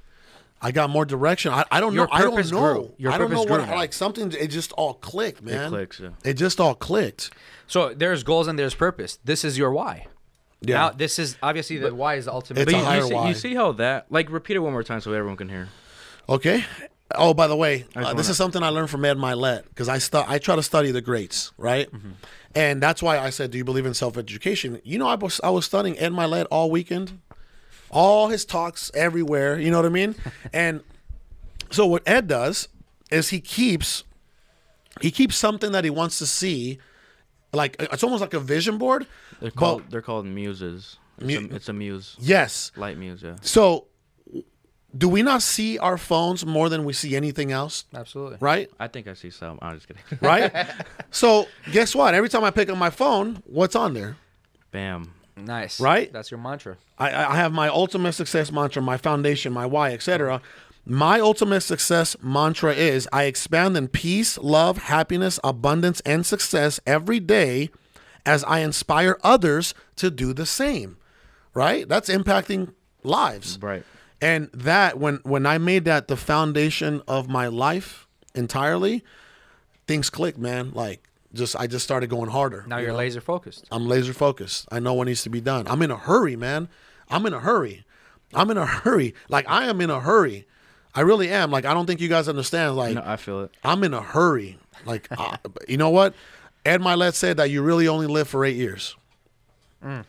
[0.61, 1.53] I got more direction.
[1.53, 2.13] I, I don't Your know.
[2.13, 2.59] I don't know.
[2.59, 2.93] grew.
[2.97, 3.75] Your I don't know what grew.
[3.75, 4.31] like something.
[4.31, 5.69] It just all clicked, man.
[5.69, 6.09] clicks, yeah.
[6.23, 7.31] It just all clicked.
[7.67, 9.19] so there's goals and there's purpose.
[9.23, 10.07] This is your why.
[10.61, 10.75] Yeah.
[10.75, 12.61] Now this is obviously the why is the ultimate.
[12.61, 13.27] It's But a you, higher you, see, why.
[13.29, 15.69] you see how that like repeat it one more time so everyone can hear.
[16.27, 16.65] Okay.
[17.15, 19.87] Oh, by the way, uh, this wanna- is something I learned from Ed Mylett because
[19.87, 21.89] I stu- I try to study the greats, right?
[21.89, 22.09] Mm-hmm.
[22.55, 25.39] And that's why I said, "Do you believe in self education?" You know, I was
[25.43, 27.19] I was studying Ed Mylett all weekend,
[27.89, 29.59] all his talks everywhere.
[29.59, 30.15] You know what I mean?
[30.53, 30.81] and
[31.71, 32.67] so what Ed does
[33.11, 34.03] is he keeps
[35.01, 36.79] he keeps something that he wants to see,
[37.53, 39.05] like uh, it's almost like a vision board.
[39.39, 40.97] They're but- called they're called muses.
[41.19, 42.71] It's, Mu- a, it's a muse, yes.
[42.75, 43.23] light muse.
[43.23, 43.37] Yeah.
[43.41, 43.87] So,
[44.95, 47.85] do we not see our phones more than we see anything else?
[47.91, 48.37] Absolutely.
[48.39, 48.69] Right.
[48.79, 49.57] I think I see some.
[49.59, 50.03] I'm just kidding.
[50.21, 50.51] right?
[51.09, 52.13] so guess what?
[52.13, 54.15] Every time I pick up my phone, what's on there?
[54.71, 55.11] Bam.
[55.37, 55.79] Nice.
[55.79, 56.11] Right?
[56.11, 56.77] That's your mantra.
[56.97, 60.41] I, I have my ultimate success mantra, my foundation, my why, etc.
[60.85, 67.19] My ultimate success mantra is I expand in peace, love, happiness, abundance, and success every
[67.19, 67.69] day
[68.25, 70.97] as I inspire others to do the same.
[71.53, 71.87] Right?
[71.87, 72.73] That's impacting
[73.03, 73.59] lives.
[73.61, 73.83] Right.
[74.21, 79.03] And that when when I made that the foundation of my life entirely,
[79.87, 80.71] things clicked, man.
[80.71, 82.63] Like just I just started going harder.
[82.67, 82.99] Now you you're know?
[82.99, 83.67] laser focused.
[83.71, 84.67] I'm laser focused.
[84.71, 85.67] I know what needs to be done.
[85.67, 86.69] I'm in a hurry, man.
[87.09, 87.85] I'm in a hurry.
[88.33, 89.13] I'm in a hurry.
[89.29, 90.47] Like I am in a hurry.
[90.95, 91.51] I really am.
[91.51, 92.75] Like I don't think you guys understand.
[92.75, 93.51] Like No, I feel it.
[93.63, 94.57] I'm in a hurry.
[94.85, 95.37] Like uh,
[95.67, 96.13] you know what?
[96.65, 98.95] Ed Mylett said that you really only live for eight years.
[99.83, 100.05] Mm.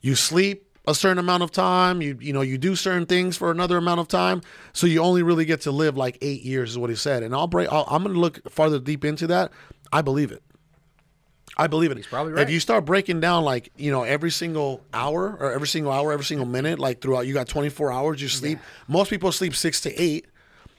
[0.00, 2.02] You sleep, a certain amount of time.
[2.02, 5.22] You you know you do certain things for another amount of time, so you only
[5.22, 7.22] really get to live like eight years, is what he said.
[7.22, 7.70] And I'll break.
[7.72, 9.52] I'll, I'm going to look farther deep into that.
[9.92, 10.42] I believe it.
[11.56, 11.98] I believe it.
[11.98, 12.42] He's probably right.
[12.42, 16.12] If you start breaking down like you know every single hour or every single hour,
[16.12, 18.22] every single minute, like throughout, you got 24 hours.
[18.22, 18.58] You sleep.
[18.88, 20.26] Most people sleep six to eight.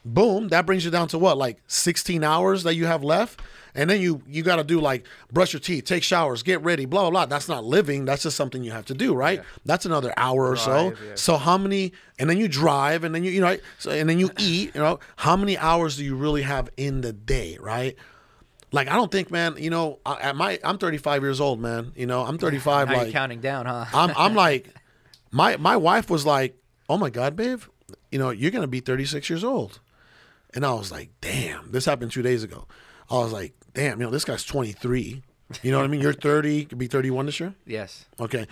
[0.05, 3.41] Boom, that brings you down to what like 16 hours that you have left.
[3.75, 6.85] And then you you got to do like brush your teeth, take showers, get ready,
[6.85, 7.25] blah blah blah.
[7.27, 8.05] That's not living.
[8.05, 9.41] That's just something you have to do, right?
[9.65, 10.89] That's another hour or so.
[10.89, 11.15] Yeah.
[11.15, 11.93] So how many?
[12.19, 14.75] And then you drive, and then you you know, so, and then you eat.
[14.75, 17.95] You know, how many hours do you really have in the day, right?
[18.73, 19.55] Like I don't think, man.
[19.57, 21.93] You know, I- at my I'm 35 years old, man.
[21.95, 22.87] You know, I'm 35.
[22.89, 23.85] Now like you're counting down, huh?
[23.93, 24.73] I'm I'm like,
[25.31, 26.57] my my wife was like,
[26.89, 27.61] oh my god, babe,
[28.11, 29.79] you know, you're gonna be 36 years old,
[30.53, 32.67] and I was like, damn, this happened two days ago.
[33.09, 35.21] I was like, damn, you know, this guy's 23.
[35.61, 36.01] You know what I mean?
[36.01, 37.53] You're 30, could be 31 this year.
[37.67, 38.05] yes.
[38.19, 38.47] Okay.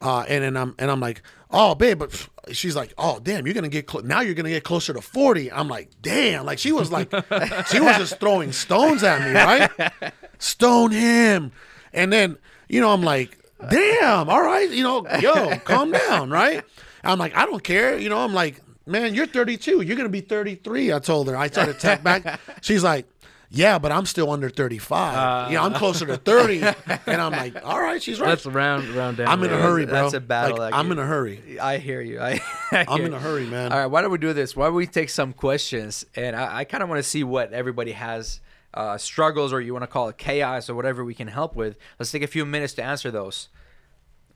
[0.00, 3.54] Uh, and then I'm and I'm like, oh, babe, but she's like, oh, damn, you're
[3.54, 4.20] gonna get clo- now.
[4.20, 5.50] You're gonna get closer to forty.
[5.50, 7.10] I'm like, damn, like she was like,
[7.68, 10.02] she was just throwing stones at me, right?
[10.38, 11.52] Stone him,
[11.92, 13.38] and then you know I'm like,
[13.70, 16.64] damn, all right, you know, yo, calm down, right?
[17.04, 18.18] I'm like, I don't care, you know.
[18.18, 19.82] I'm like, man, you're 32.
[19.82, 20.92] You're gonna be 33.
[20.92, 21.36] I told her.
[21.36, 22.40] I tried to tap back.
[22.60, 23.06] She's like.
[23.50, 25.52] Yeah, but I'm still under 35.
[25.52, 26.62] yeah, I'm closer to 30.
[27.06, 28.30] And I'm like, all right, she's right.
[28.30, 29.28] Let's round round down.
[29.28, 29.94] I'm in a hurry, bro.
[30.02, 31.58] That's a battle Like, that I'm in a hurry.
[31.60, 32.20] I hear you.
[32.20, 32.40] I,
[32.72, 33.72] I I'm in a hurry, man.
[33.72, 34.56] All right, why don't we do this?
[34.56, 36.04] Why don't we take some questions?
[36.16, 38.40] And I, I kind of want to see what everybody has
[38.74, 41.76] uh, struggles, or you want to call it chaos, or whatever we can help with.
[41.98, 43.48] Let's take a few minutes to answer those.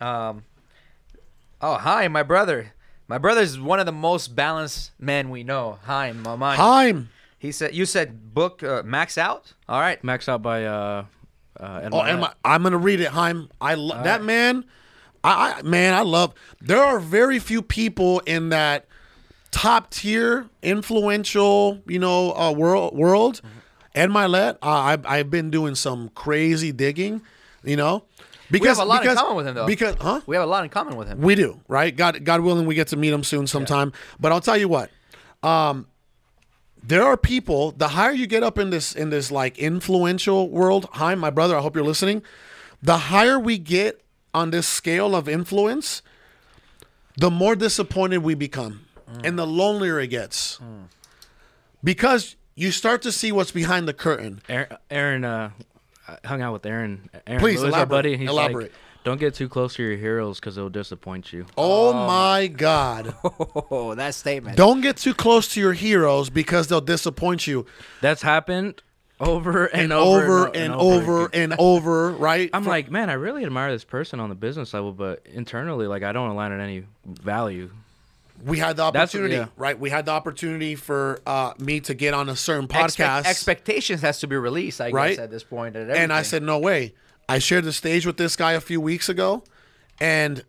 [0.01, 0.45] Um,
[1.61, 2.73] oh, hi, my brother.
[3.09, 5.79] My brother is one of the most balanced men we know.
[5.85, 6.57] Hi, Maman.
[6.57, 7.11] Time.
[7.41, 10.03] He said, "You said book uh, max out." All right.
[10.05, 11.07] Max out by uh,
[11.59, 13.49] uh Oh, and my, I'm gonna read it, Heim.
[13.61, 14.67] I lo- that man.
[15.25, 16.35] I, I man, I love.
[16.61, 18.87] There are very few people in that
[19.51, 23.37] top tier, influential, you know, uh, world world.
[23.37, 23.59] Mm-hmm.
[23.95, 27.23] And Mylett, uh, I've I've been doing some crazy digging,
[27.65, 28.05] you know,
[28.51, 29.67] because we have a lot because, in common with him, though.
[29.67, 30.21] Because huh?
[30.27, 31.23] We have a lot in common with him.
[31.23, 31.97] We do, right?
[31.97, 33.95] God, God willing, we get to meet him soon sometime.
[34.21, 34.91] But I'll tell you what,
[35.43, 35.87] um,
[36.83, 37.73] there are people.
[37.73, 41.57] The higher you get up in this in this like influential world, hi, my brother.
[41.57, 42.23] I hope you're listening.
[42.83, 46.03] The higher we get on this scale of influence,
[47.17, 48.87] the more disappointed we become,
[49.23, 50.59] and the lonelier it gets,
[51.85, 54.41] because you start to see what's behind the curtain.
[54.49, 55.51] Aaron, Aaron uh,
[56.25, 57.11] hung out with Aaron.
[57.27, 58.17] Aaron Please, Lewis, our elaborate, buddy.
[58.17, 58.73] He's elaborate.
[58.73, 58.73] like,
[59.05, 61.47] don't get too close to your heroes because they'll disappoint you.
[61.57, 63.15] Oh, my God!
[63.73, 64.57] Oh, that statement.
[64.57, 67.67] Don't get too close to your heroes because they'll disappoint you.
[68.01, 68.83] That's happened
[69.21, 72.51] over and, and over, over and, and over and over, right?
[72.53, 75.87] I'm For- like, man, I really admire this person on the business level, but internally,
[75.87, 77.71] like, I don't align at any value.
[78.45, 79.47] we had the That's- opportunity, yeah.
[79.57, 79.79] right?
[79.79, 84.01] We had the opportunity for uh, me to get on a certain Expect- podcast, expectations
[84.03, 85.11] has to be released, I Right?
[85.11, 85.77] guess, at this point.
[85.77, 86.95] At and I said, "No way."
[87.31, 89.45] I shared the stage with this guy a few weeks ago,
[90.01, 90.45] and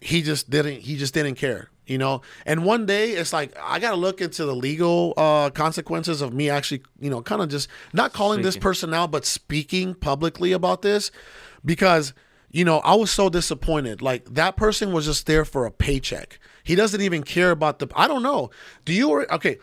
[0.00, 0.82] he just didn't.
[0.82, 2.22] He just didn't care, you know.
[2.46, 6.32] And one day, it's like I got to look into the legal uh, consequences of
[6.32, 10.52] me actually, you know, kind of just not calling this person out, but speaking publicly
[10.52, 11.10] about this,
[11.64, 12.14] because
[12.52, 14.00] you know I was so disappointed.
[14.00, 16.38] Like that person was just there for a paycheck.
[16.62, 17.88] He doesn't even care about the.
[17.96, 18.50] I don't know.
[18.84, 19.58] Do you okay?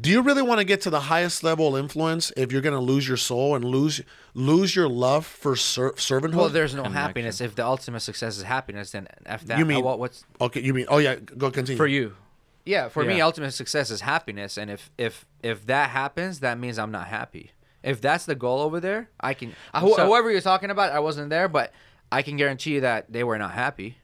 [0.00, 2.74] Do you really want to get to the highest level of influence if you're going
[2.74, 4.02] to lose your soul and lose
[4.36, 6.34] lose your love for ser- servanthood?
[6.34, 7.02] Well, there's no Connection.
[7.02, 7.40] happiness.
[7.40, 10.60] If the ultimate success is happiness, then after that, You mean- what, what's okay.
[10.60, 10.86] You mean?
[10.88, 11.14] Oh yeah.
[11.16, 11.76] Go continue.
[11.78, 12.14] For you,
[12.64, 12.88] yeah?
[12.88, 16.92] For me, ultimate success is happiness, and if if if that happens, that means I'm
[16.92, 17.50] not happy.
[17.82, 19.54] If that's the goal over there, I can.
[19.72, 21.72] Uh, who, So- whoever you're talking about, I wasn't there, but
[22.12, 23.96] I can guarantee you that they were not happy.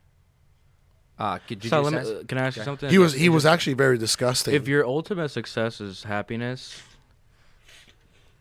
[1.18, 2.88] Uh, could you so me, uh, can I ask you something?
[2.90, 4.54] He was he was actually very disgusting.
[4.54, 6.82] If your ultimate success is happiness,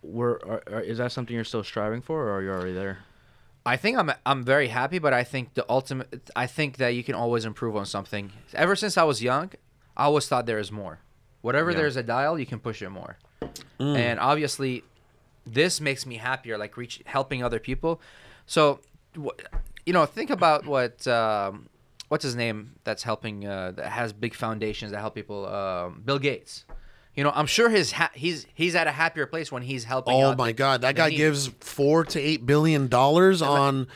[0.01, 2.99] were are, are, is that something you're still striving for, or are you already there?
[3.65, 7.03] I think I'm I'm very happy, but I think the ultimate I think that you
[7.03, 8.31] can always improve on something.
[8.53, 9.51] Ever since I was young,
[9.95, 10.99] I always thought there is more.
[11.41, 11.77] Whatever Yeah.
[11.77, 13.17] there's a dial, you can push it more.
[13.79, 13.97] Mm.
[13.97, 14.83] And obviously,
[15.45, 17.99] this makes me happier, like reach helping other people.
[18.45, 18.79] So,
[19.15, 21.69] you know, think about what um,
[22.09, 25.47] what's his name that's helping uh, that has big foundations that help people.
[25.47, 26.65] Um, Bill Gates.
[27.15, 30.13] You know, I'm sure his ha- he's he's at a happier place when he's helping.
[30.13, 33.88] oh my god, that guy gives four to eight billion dollars on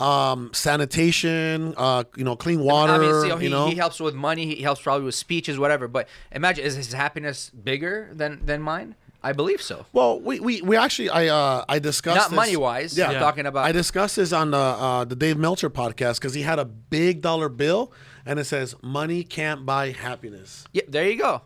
[0.00, 2.92] um, sanitation, uh, you know, clean water.
[2.92, 4.54] I mean, he, you know, he helps with money.
[4.54, 5.88] He helps probably with speeches, whatever.
[5.88, 8.94] But imagine, is his happiness bigger than than mine?
[9.22, 9.86] I believe so.
[9.94, 12.96] Well, we, we, we actually I uh I discussed Not this- money wise.
[12.96, 13.10] Yeah.
[13.10, 13.64] I'm talking about.
[13.64, 17.22] I discussed this on the uh, the Dave Meltzer podcast because he had a big
[17.22, 17.90] dollar bill
[18.26, 20.64] and it says money can't buy happiness.
[20.72, 21.42] yeah, there you go.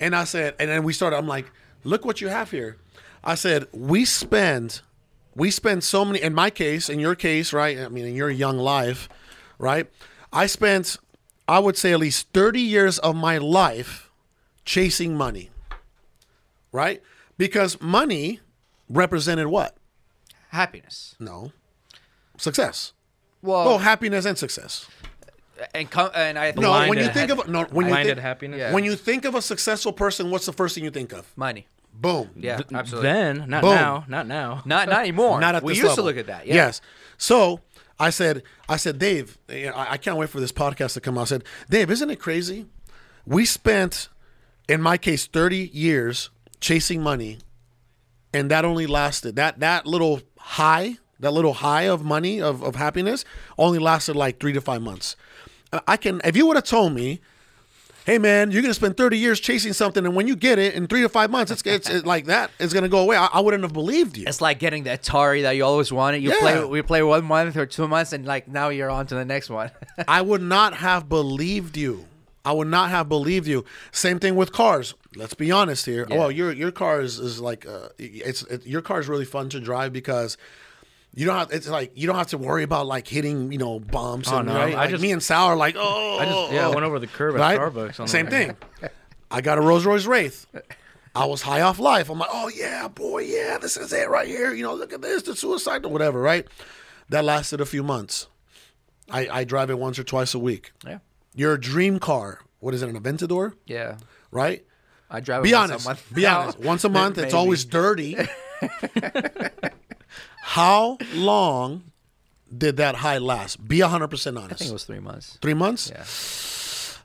[0.00, 1.16] And I said, and then we started.
[1.16, 1.50] I'm like,
[1.84, 2.76] look what you have here.
[3.24, 4.80] I said, we spend,
[5.34, 6.22] we spend so many.
[6.22, 7.78] In my case, in your case, right?
[7.78, 9.08] I mean, in your young life,
[9.58, 9.90] right?
[10.32, 10.98] I spent,
[11.48, 14.10] I would say, at least 30 years of my life
[14.64, 15.50] chasing money,
[16.72, 17.02] right?
[17.36, 18.40] Because money
[18.88, 19.76] represented what?
[20.50, 21.14] Happiness.
[21.18, 21.52] No,
[22.36, 22.92] success.
[23.42, 24.88] Well, Oh, happiness and success.
[25.74, 28.16] And com- and I think No, when you think ha- of no, when you blinded
[28.16, 28.58] think, happiness.
[28.58, 28.72] Yeah.
[28.72, 31.30] when you think of a successful person, what's the first thing you think of?
[31.36, 31.66] money.
[31.92, 32.30] Boom.
[32.36, 33.10] Yeah, absolutely.
[33.10, 33.74] Then, not Boom.
[33.74, 34.62] now, not now.
[34.66, 35.40] not not anymore.
[35.40, 36.04] Not at we this used level.
[36.04, 36.46] to look at that.
[36.46, 36.54] Yeah.
[36.54, 36.80] Yes.
[37.16, 37.60] So
[37.98, 41.18] I said, I said, Dave, eh, I I can't wait for this podcast to come
[41.18, 41.22] out.
[41.22, 42.66] I said, Dave, isn't it crazy?
[43.26, 44.08] We spent,
[44.68, 47.38] in my case, 30 years chasing money,
[48.32, 52.76] and that only lasted that that little high, that little high of money of, of
[52.76, 53.24] happiness
[53.58, 55.16] only lasted like three to five months.
[55.86, 57.20] I can if you would have told me
[58.08, 60.86] hey man, you're gonna spend 30 years chasing something, and when you get it in
[60.86, 62.50] three to five months, it's, it's, it's like that.
[62.58, 63.16] It's gonna go away.
[63.16, 64.24] I, I wouldn't have believed you.
[64.26, 66.22] It's like getting the Atari that you always wanted.
[66.22, 66.40] You Yeah.
[66.40, 69.26] play, we play one month or two months, and like now you're on to the
[69.26, 69.70] next one.
[70.08, 72.06] I would not have believed you.
[72.46, 73.66] I would not have believed you.
[73.92, 74.94] Same thing with cars.
[75.14, 76.06] Let's be honest here.
[76.08, 79.50] Well, your your car is, is like uh, it's it, your car is really fun
[79.50, 80.38] to drive because
[81.14, 83.80] you don't have it's like you don't have to worry about like hitting you know
[83.80, 84.28] bumps.
[84.30, 84.74] Oh, and, no, right?
[84.74, 86.98] I Like, just- me and Sal are like oh I just yeah, I went over
[86.98, 87.58] the curb at right?
[87.58, 88.00] Starbucks.
[88.00, 88.56] on Same thing.
[89.30, 90.46] I got a Rolls Royce Wraith.
[91.14, 92.10] I was high off life.
[92.10, 94.54] I'm like, oh yeah, boy, yeah, this is it right here.
[94.54, 96.46] You know, look at this, the suicide or whatever, right?
[97.08, 98.28] That lasted a few months.
[99.10, 100.70] I, I drive it once or twice a week.
[100.86, 100.98] yeah,
[101.34, 103.96] Your dream car, what is it, an Aventador, yeah.
[104.30, 104.64] right?
[105.10, 105.42] I drive.
[105.42, 105.86] Be it once a honest.
[105.86, 106.58] month Be honest.
[106.60, 108.16] Once a month, it's always dirty.
[110.48, 111.92] How long
[112.56, 113.68] did that high last?
[113.68, 113.90] Be 100%
[114.38, 114.52] honest.
[114.52, 115.38] I think it was three months.
[115.42, 115.90] Three months?
[115.90, 116.04] Yeah,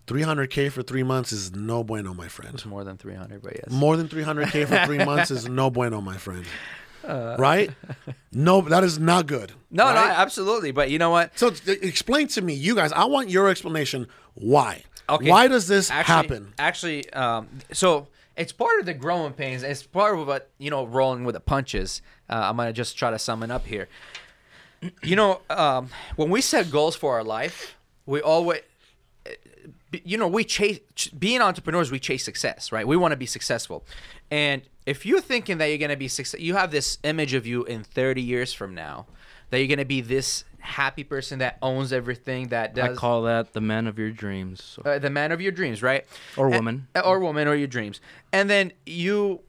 [0.07, 2.53] 300K for three months is no bueno, my friend.
[2.53, 3.69] it's more than three hundred, but yes.
[3.69, 6.45] More than 300K for three months is no bueno, my friend.
[7.05, 7.35] Uh.
[7.37, 7.69] right?
[8.31, 9.51] No, that is not good.
[9.69, 10.71] No, no, absolutely.
[10.71, 11.37] But you know what?
[11.37, 14.07] So explain to me, you guys, I want your explanation.
[14.33, 14.83] Why?
[15.07, 15.29] Okay.
[15.29, 16.53] Why does this actually, happen?
[16.57, 19.63] Actually, um, so it's part of the growing pains.
[19.63, 22.01] It's part of what you know, rolling with the punches.
[22.29, 23.87] Uh, I'm gonna just try to sum it up here.
[25.01, 28.61] You know, um, when we set goals for our life, we always,
[29.91, 30.79] you know, we chase
[31.17, 31.91] being entrepreneurs.
[31.91, 32.85] We chase success, right?
[32.87, 33.85] We want to be successful,
[34.29, 37.63] and if you're thinking that you're gonna be success, you have this image of you
[37.65, 39.05] in 30 years from now
[39.49, 43.61] that you're gonna be this happy person that owns everything that I call that the
[43.61, 44.63] man of your dreams.
[44.63, 46.05] So- uh, the man of your dreams, right?
[46.37, 46.87] Or And- woman.
[46.95, 47.99] uh, or woman, or your dreams,
[48.31, 49.41] and then you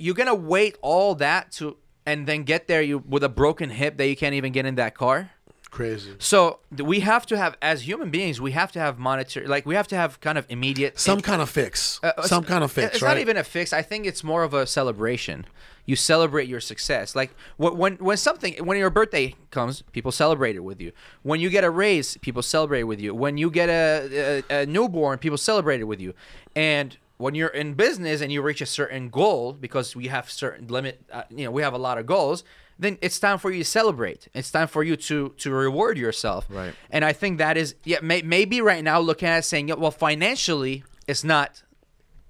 [0.00, 3.96] you're gonna wait all that to, and then get there you with a broken hip
[3.96, 5.30] that you can't even get in that car.
[5.78, 6.14] Crazy.
[6.18, 9.76] So we have to have, as human beings, we have to have monetary, like we
[9.76, 12.00] have to have kind of immediate Some kind of fix.
[12.02, 13.10] uh, Some kind of fix, It's right?
[13.14, 13.72] not even a fix.
[13.72, 15.46] I think it's more of a celebration.
[15.86, 17.14] You celebrate your success.
[17.14, 20.90] Like when when something when your birthday comes, people celebrate it with you.
[21.22, 23.14] When you get a raise, people celebrate it with you.
[23.14, 26.12] When you get a, a, a newborn, people celebrate it with you.
[26.56, 30.66] And when you're in business and you reach a certain goal, because we have certain
[30.66, 32.42] limit, uh, you know, we have a lot of goals.
[32.78, 34.28] Then it's time for you to celebrate.
[34.34, 36.46] It's time for you to to reward yourself.
[36.48, 36.74] Right.
[36.90, 37.98] And I think that is yeah.
[38.02, 41.62] May, maybe right now looking at it saying, yeah, well, financially, it's not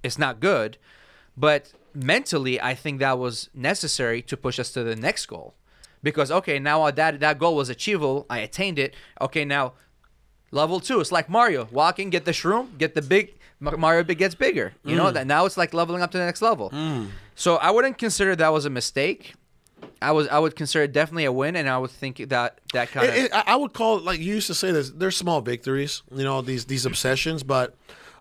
[0.02, 0.78] it's not good,
[1.36, 5.54] but mentally, I think that was necessary to push us to the next goal.
[6.02, 8.94] Because okay, now that that goal was achievable, I attained it.
[9.20, 9.72] Okay, now
[10.50, 14.34] level two, it's like Mario, walking, get the shroom, get the big Mario big gets
[14.34, 14.74] bigger.
[14.84, 15.14] You know mm.
[15.14, 16.70] that now it's like leveling up to the next level.
[16.70, 17.08] Mm.
[17.34, 19.34] So I wouldn't consider that was a mistake.
[20.00, 22.90] I was I would consider it definitely a win, and I would think that that
[22.92, 24.90] kind of It- it- I I would call it like you used to say this.
[24.90, 27.74] They're small victories, you know, these these obsessions, but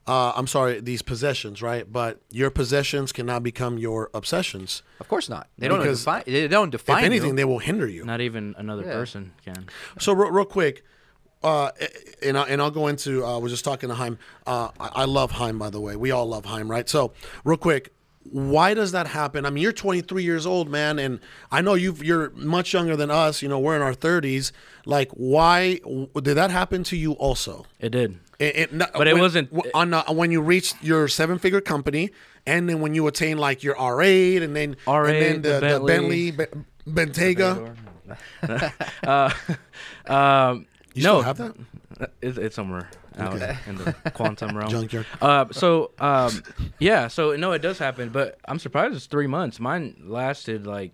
[0.08, 1.92] uh, I'm sorry, these possessions, right?
[1.92, 4.82] But your possessions cannot become your obsessions.
[5.02, 5.48] of course not.
[5.58, 6.24] They don't Because define.
[6.26, 7.04] They don't If define.
[7.04, 7.36] anything, you.
[7.36, 8.06] they will hinder you.
[8.06, 8.94] Not even another Yeah.
[8.94, 9.68] person can.
[10.00, 10.84] So real, real quick,
[11.44, 11.72] uh,
[12.24, 13.24] and I, and I'll go into.
[13.26, 14.18] Uh, I was just talking to Heim.
[14.48, 15.96] Uh, I, I love Heim, by the way.
[15.98, 16.88] We all love Heim, right?
[16.90, 17.12] So
[17.44, 17.94] real quick,
[18.32, 19.46] why does that happen?
[19.46, 21.20] I mean, you're 23 years old, man, and
[21.52, 23.42] I know you you're much younger than us.
[23.42, 24.52] You know, we're in our 30s.
[24.86, 25.80] Like, why
[26.22, 27.14] did that happen to you?
[27.14, 28.20] Also, It did.
[28.40, 32.12] it, it, But it when- wasn't- on uh, when you reached your seven figure company,
[32.46, 35.80] and then when you attain like your R8, and then R8, and then the the,
[35.80, 36.32] the Bentley.
[36.32, 37.76] Bentley, Be- Bentayga.
[39.04, 39.30] Uh,
[40.08, 41.56] um, You no, still have that?
[42.22, 43.58] It's, it's somewhere out Okay.
[43.68, 44.70] in the quantum realm.
[44.70, 45.06] Junkyard.
[45.22, 46.44] Uh, so um,
[46.80, 49.60] yeah, so no, it does happen, but I'm surprised it's three months.
[49.60, 50.92] Mine lasted like,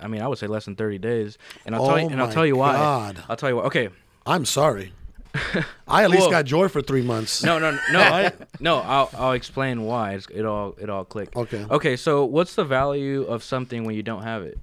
[0.00, 2.20] I mean, I would say less than 30 days, and I'll tell you, Oh and
[2.20, 2.72] I'll tell you why.
[2.74, 3.22] God.
[3.28, 3.62] I'll tell you why.
[3.64, 3.88] Okay,
[4.26, 4.92] I'm sorry.
[5.88, 7.42] I at least Well- got joy for three months.
[7.42, 8.78] no, no, no, I, no.
[8.80, 10.12] I'll I'll explain why.
[10.14, 11.36] It's, it all it all clicked.
[11.36, 11.64] Okay.
[11.70, 14.58] Okay, so what's the value of something when you don't have it?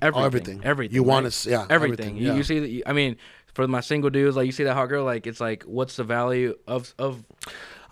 [0.00, 0.22] Everything.
[0.22, 0.60] Oh, everything.
[0.64, 0.94] Everything.
[0.94, 1.72] You want to yeah, Everything.
[1.72, 2.34] everything, You, yeah.
[2.36, 2.88] you see that?
[2.88, 3.16] I mean,
[3.58, 6.04] for my single dudes, like you see that hot girl, like it's like, what's the
[6.04, 7.24] value of of?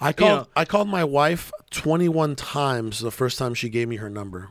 [0.01, 3.97] I called know- I called my wife 21 times the first time she gave me
[3.97, 4.51] her number.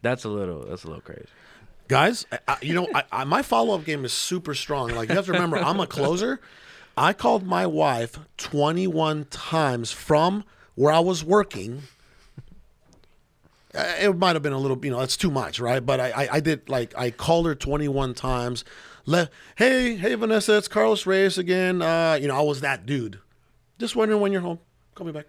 [0.00, 0.64] That's a little.
[0.64, 1.26] That's a little crazy.
[1.88, 4.88] Guys, I, you know, I, I, my follow up game is super strong.
[4.88, 6.40] Like, you have to remember, I'm a closer.
[6.96, 10.44] I called my wife 21 times from
[10.76, 11.82] where I was working.
[13.74, 15.84] Uh, It might have been a little, you know, that's too much, right?
[15.84, 18.64] But I, I, I did like I called her 21 times.
[19.06, 21.80] Le- hey, hey, Vanessa, it's Carlos Reyes again.
[21.80, 23.20] Uh, you know, I was that dude.
[23.78, 24.58] Just wondering when you're home.
[24.94, 25.26] Call me back.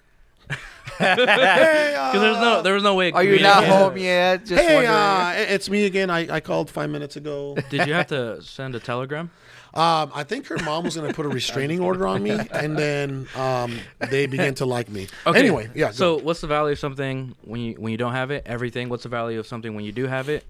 [0.98, 3.12] hey, uh, there's no there was no way.
[3.12, 3.90] Are you not communicating.
[3.90, 4.46] home yet?
[4.46, 6.10] Just hey, uh, it's me again.
[6.10, 7.56] I, I called five minutes ago.
[7.70, 9.30] Did you have to send a telegram?
[9.74, 12.76] Um, I think her mom was going to put a restraining order on me, and
[12.76, 13.78] then um,
[14.10, 15.08] they began to like me.
[15.28, 15.38] Okay.
[15.38, 15.92] Anyway, yeah.
[15.92, 16.24] So go.
[16.24, 18.42] what's the value of something when you when you don't have it?
[18.48, 18.90] Everything.
[18.90, 20.46] What's the value of something when you do have it?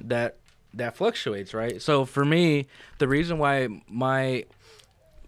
[0.00, 0.38] That
[0.76, 1.80] that fluctuates, right?
[1.82, 2.66] So for me,
[2.98, 4.44] the reason why my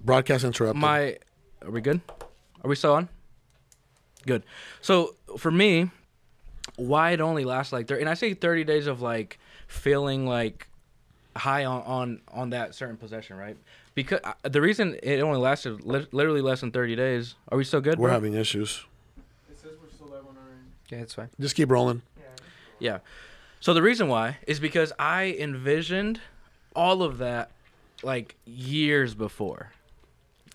[0.00, 0.80] broadcast interrupted.
[0.80, 1.18] my
[1.62, 2.00] are we good?
[2.62, 3.08] Are we still on?
[4.26, 4.44] Good.
[4.80, 5.90] So for me,
[6.76, 10.68] why it only lasts like 30 and I say 30 days of like feeling like
[11.36, 13.56] high on on on that certain possession, right?
[13.94, 17.34] Because uh, the reason it only lasted li- literally less than 30 days.
[17.50, 17.98] Are we still good?
[17.98, 18.14] We're bro?
[18.14, 18.84] having issues.
[19.50, 20.70] It says we're still live on our end.
[20.88, 21.30] Yeah, it's fine.
[21.40, 22.02] Just keep rolling.
[22.78, 22.98] Yeah.
[23.60, 26.20] So the reason why is because I envisioned
[26.74, 27.50] all of that
[28.02, 29.72] like years before.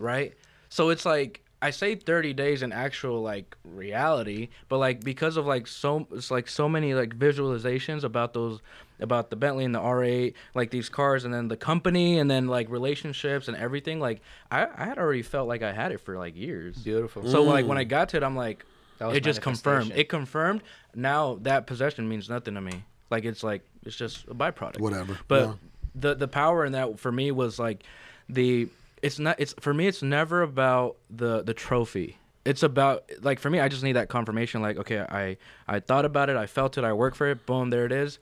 [0.00, 0.34] Right?
[0.68, 5.46] So it's like I say 30 days in actual like reality, but like because of
[5.46, 8.60] like so it's like so many like visualizations about those
[9.00, 12.48] about the Bentley and the R8, like these cars and then the company and then
[12.48, 16.18] like relationships and everything, like I, I had already felt like I had it for
[16.18, 16.76] like years.
[16.78, 17.26] Beautiful.
[17.28, 18.64] So like when I got to it, I'm like,
[18.98, 19.92] That was it just confirmed.
[19.94, 20.62] It confirmed.
[20.94, 22.84] Now that possession means nothing to me.
[23.10, 24.80] Like it's like it's just a byproduct.
[24.80, 25.18] Whatever.
[25.28, 25.54] But Yeah.
[25.94, 27.82] the the power in that for me was like
[28.28, 28.68] the
[29.02, 32.18] it's not it's for me it's never about the the trophy.
[32.44, 35.36] It's about like for me I just need that confirmation like okay I
[35.68, 38.18] I thought about it I felt it I worked for it boom there it is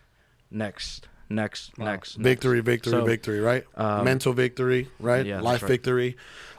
[0.50, 2.66] next next next Victory, next.
[2.66, 3.64] victory, So, victory, right?
[3.74, 5.24] um, Mental victory, right?
[5.24, 5.68] yeah, Life right.
[5.68, 6.16] victory.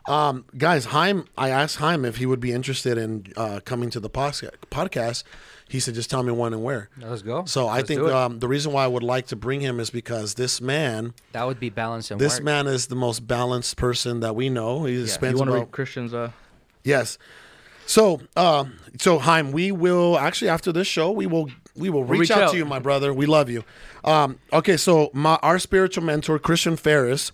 [0.07, 3.99] Um, guys, Heim, I asked Heim if he would be interested in uh, coming to
[3.99, 5.23] the podcast.
[5.69, 6.89] He said, just tell me when and where.
[6.99, 7.45] Let's go.
[7.45, 9.89] So I Let's think um, the reason why I would like to bring him is
[9.89, 12.43] because this man, that would be balanced and this work.
[12.43, 14.83] man is the most balanced person that we know.
[14.83, 16.31] He You spends want about read Christian's uh
[16.83, 17.17] Yes.
[17.85, 22.21] So, um, so Heim, we will actually after this show, we will we will reach,
[22.21, 22.51] reach out, out.
[22.51, 23.13] to you, my brother.
[23.13, 23.63] We love you.
[24.03, 27.31] Um, okay, so my our spiritual mentor Christian Ferris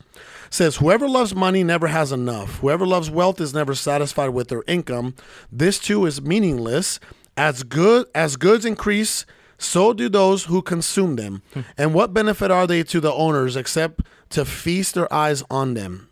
[0.50, 2.60] says, "Whoever loves money never has enough.
[2.60, 5.16] Whoever loves wealth is never satisfied with their income.
[5.52, 7.00] This too is meaningless.
[7.36, 9.26] As good as goods increase."
[9.62, 11.42] So do those who consume them.
[11.78, 16.08] and what benefit are they to the owners except to feast their eyes on them?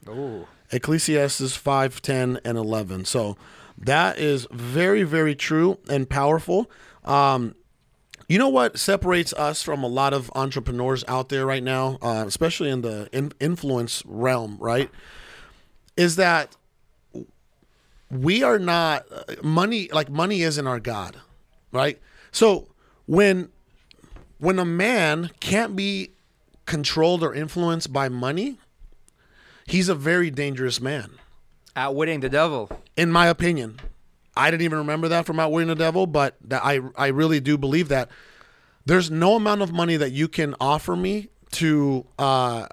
[0.71, 3.05] Ecclesiastes 5, 10, and 11.
[3.05, 3.37] So
[3.77, 6.69] that is very, very true and powerful.
[7.05, 7.55] Um,
[8.27, 12.23] you know what separates us from a lot of entrepreneurs out there right now, uh,
[12.27, 14.89] especially in the in- influence realm, right?
[15.95, 16.55] Is that
[18.11, 21.17] we are not uh, money like money isn't our god,
[21.71, 21.99] right?
[22.31, 22.67] So
[23.05, 23.49] when
[24.39, 26.11] when a man can't be
[26.65, 28.57] controlled or influenced by money,
[29.65, 31.11] he's a very dangerous man
[31.75, 32.69] Outwitting the devil.
[32.95, 33.79] in my opinion.
[34.37, 37.57] I didn't even remember that from Outwitting the Devil, but that I I really do
[37.57, 38.09] believe that
[38.85, 42.67] there's no amount of money that you can offer me to uh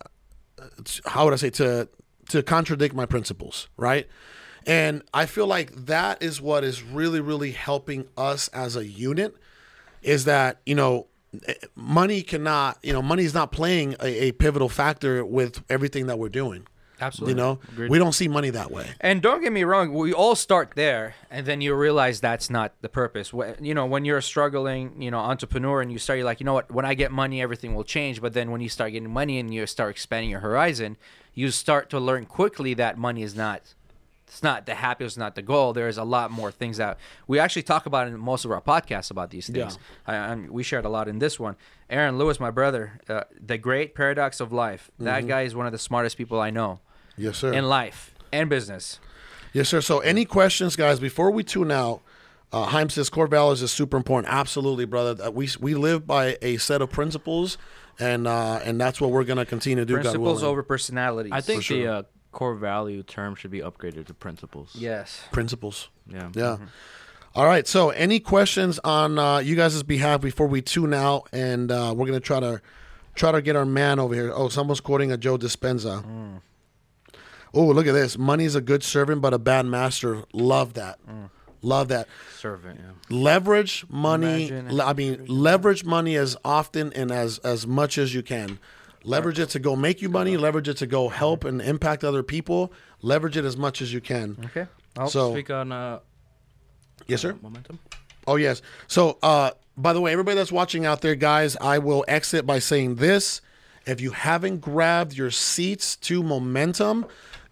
[1.06, 1.88] how would I say to
[2.30, 4.08] to contradict my principles, right?
[4.66, 9.34] And I feel like that is what is really really helping us as a unit
[10.02, 11.06] is that, you know,
[11.74, 16.18] money cannot, you know, money is not playing a, a pivotal factor with everything that
[16.18, 16.66] we're doing.
[17.00, 17.32] Absolutely.
[17.32, 18.88] You know, we don't see money that way.
[19.00, 22.72] And don't get me wrong, we all start there, and then you realize that's not
[22.82, 23.32] the purpose.
[23.32, 26.40] When, you know, when you're a struggling, you know, entrepreneur, and you start, you're like,
[26.40, 26.70] you know what?
[26.70, 28.20] When I get money, everything will change.
[28.20, 30.96] But then when you start getting money and you start expanding your horizon,
[31.34, 33.74] you start to learn quickly that money is not.
[34.26, 35.72] It's not the happiness, not the goal.
[35.72, 39.12] There's a lot more things that we actually talk about in most of our podcasts
[39.12, 39.78] about these things.
[40.08, 41.54] I, I, we shared a lot in this one.
[41.88, 44.90] Aaron Lewis, my brother, uh, the great paradox of life.
[44.98, 46.80] That guy is one of the smartest people I know
[47.16, 47.52] Yes, sir.
[47.52, 49.00] in life and business.
[49.52, 49.80] Yes, sir.
[49.80, 50.98] So, any questions, guys?
[50.98, 52.02] Before we tune out,
[52.52, 54.32] uh, Heim says core values is super important.
[54.32, 55.14] Absolutely, brother.
[55.14, 57.56] That we we live by a set of principles,
[57.98, 59.94] and uh, and that's what we're gonna continue to do.
[59.94, 60.44] Principles willing.
[60.44, 61.32] over personalities.
[61.32, 61.76] I think sure.
[61.78, 62.02] the uh,
[62.32, 64.74] core value term should be upgraded to principles.
[64.74, 65.22] yes.
[65.32, 65.88] principles.
[66.06, 66.30] Yeah.
[66.34, 66.58] Yeah.
[67.34, 67.66] All right.
[67.66, 71.28] So, any questions on uh, you guys' behalf before we tune out?
[71.32, 72.60] And uh, we're gonna try to
[73.14, 74.32] try to get our man over here.
[74.34, 76.40] Oh, someone's quoting a Joe Dispenza.
[77.54, 78.18] Oh, look at this.
[78.18, 80.24] Money's a good servant, but a bad master.
[80.32, 80.98] Love that.
[81.62, 82.08] Love that.
[82.38, 82.78] Servant.
[82.82, 82.90] Yeah.
[83.16, 84.50] Leverage money.
[84.50, 88.58] Le- I mean, leverage money as often and as as much as you can.
[89.02, 90.36] Leverage it to go make you money.
[90.36, 92.72] Leverage it to go help and impact other people.
[93.02, 94.36] Leverage it as much as you can.
[94.46, 94.66] Okay.
[94.98, 96.00] Oh, So, Speak on uh,
[97.06, 97.36] yes, sir.
[97.42, 97.78] momentum.
[98.26, 98.62] Oh yes.
[98.86, 102.58] So, uh, by the way, everybody that's watching out there, guys, I will exit by
[102.60, 103.40] saying this:
[103.86, 107.04] if you haven't grabbed your seats to momentum,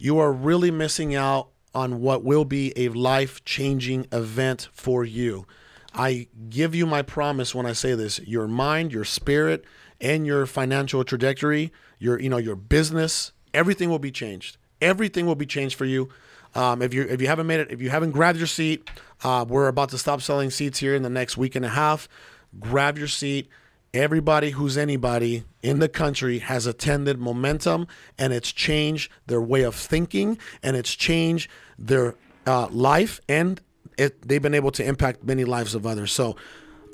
[0.03, 5.46] you are really missing out on what will be a life-changing event for you.
[5.94, 9.64] I give you my promise when I say this: your mind, your spirit,
[10.00, 14.57] and your financial trajectory, your you know your business, everything will be changed.
[14.80, 16.09] Everything will be changed for you.
[16.57, 18.90] Um, if you if you haven't made it, if you haven't grabbed your seat,
[19.22, 22.09] uh, we're about to stop selling seats here in the next week and a half.
[22.59, 23.48] Grab your seat.
[23.95, 27.86] Everybody who's anybody in the country has attended Momentum,
[28.16, 32.14] and it's changed their way of thinking, and it's changed their
[32.47, 33.61] uh, life, and
[33.99, 36.11] it, they've been able to impact many lives of others.
[36.11, 36.36] So,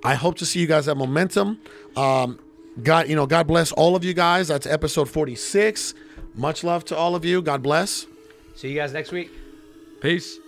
[0.03, 1.61] I hope to see you guys at Momentum.
[1.97, 2.41] Um,
[2.83, 4.49] God, you know, God bless all of you guys.
[4.49, 5.95] That's episode forty-six.
[6.35, 7.43] Much love to all of you.
[7.43, 8.07] God bless.
[8.57, 9.31] See you guys next week.
[10.01, 10.39] Peace.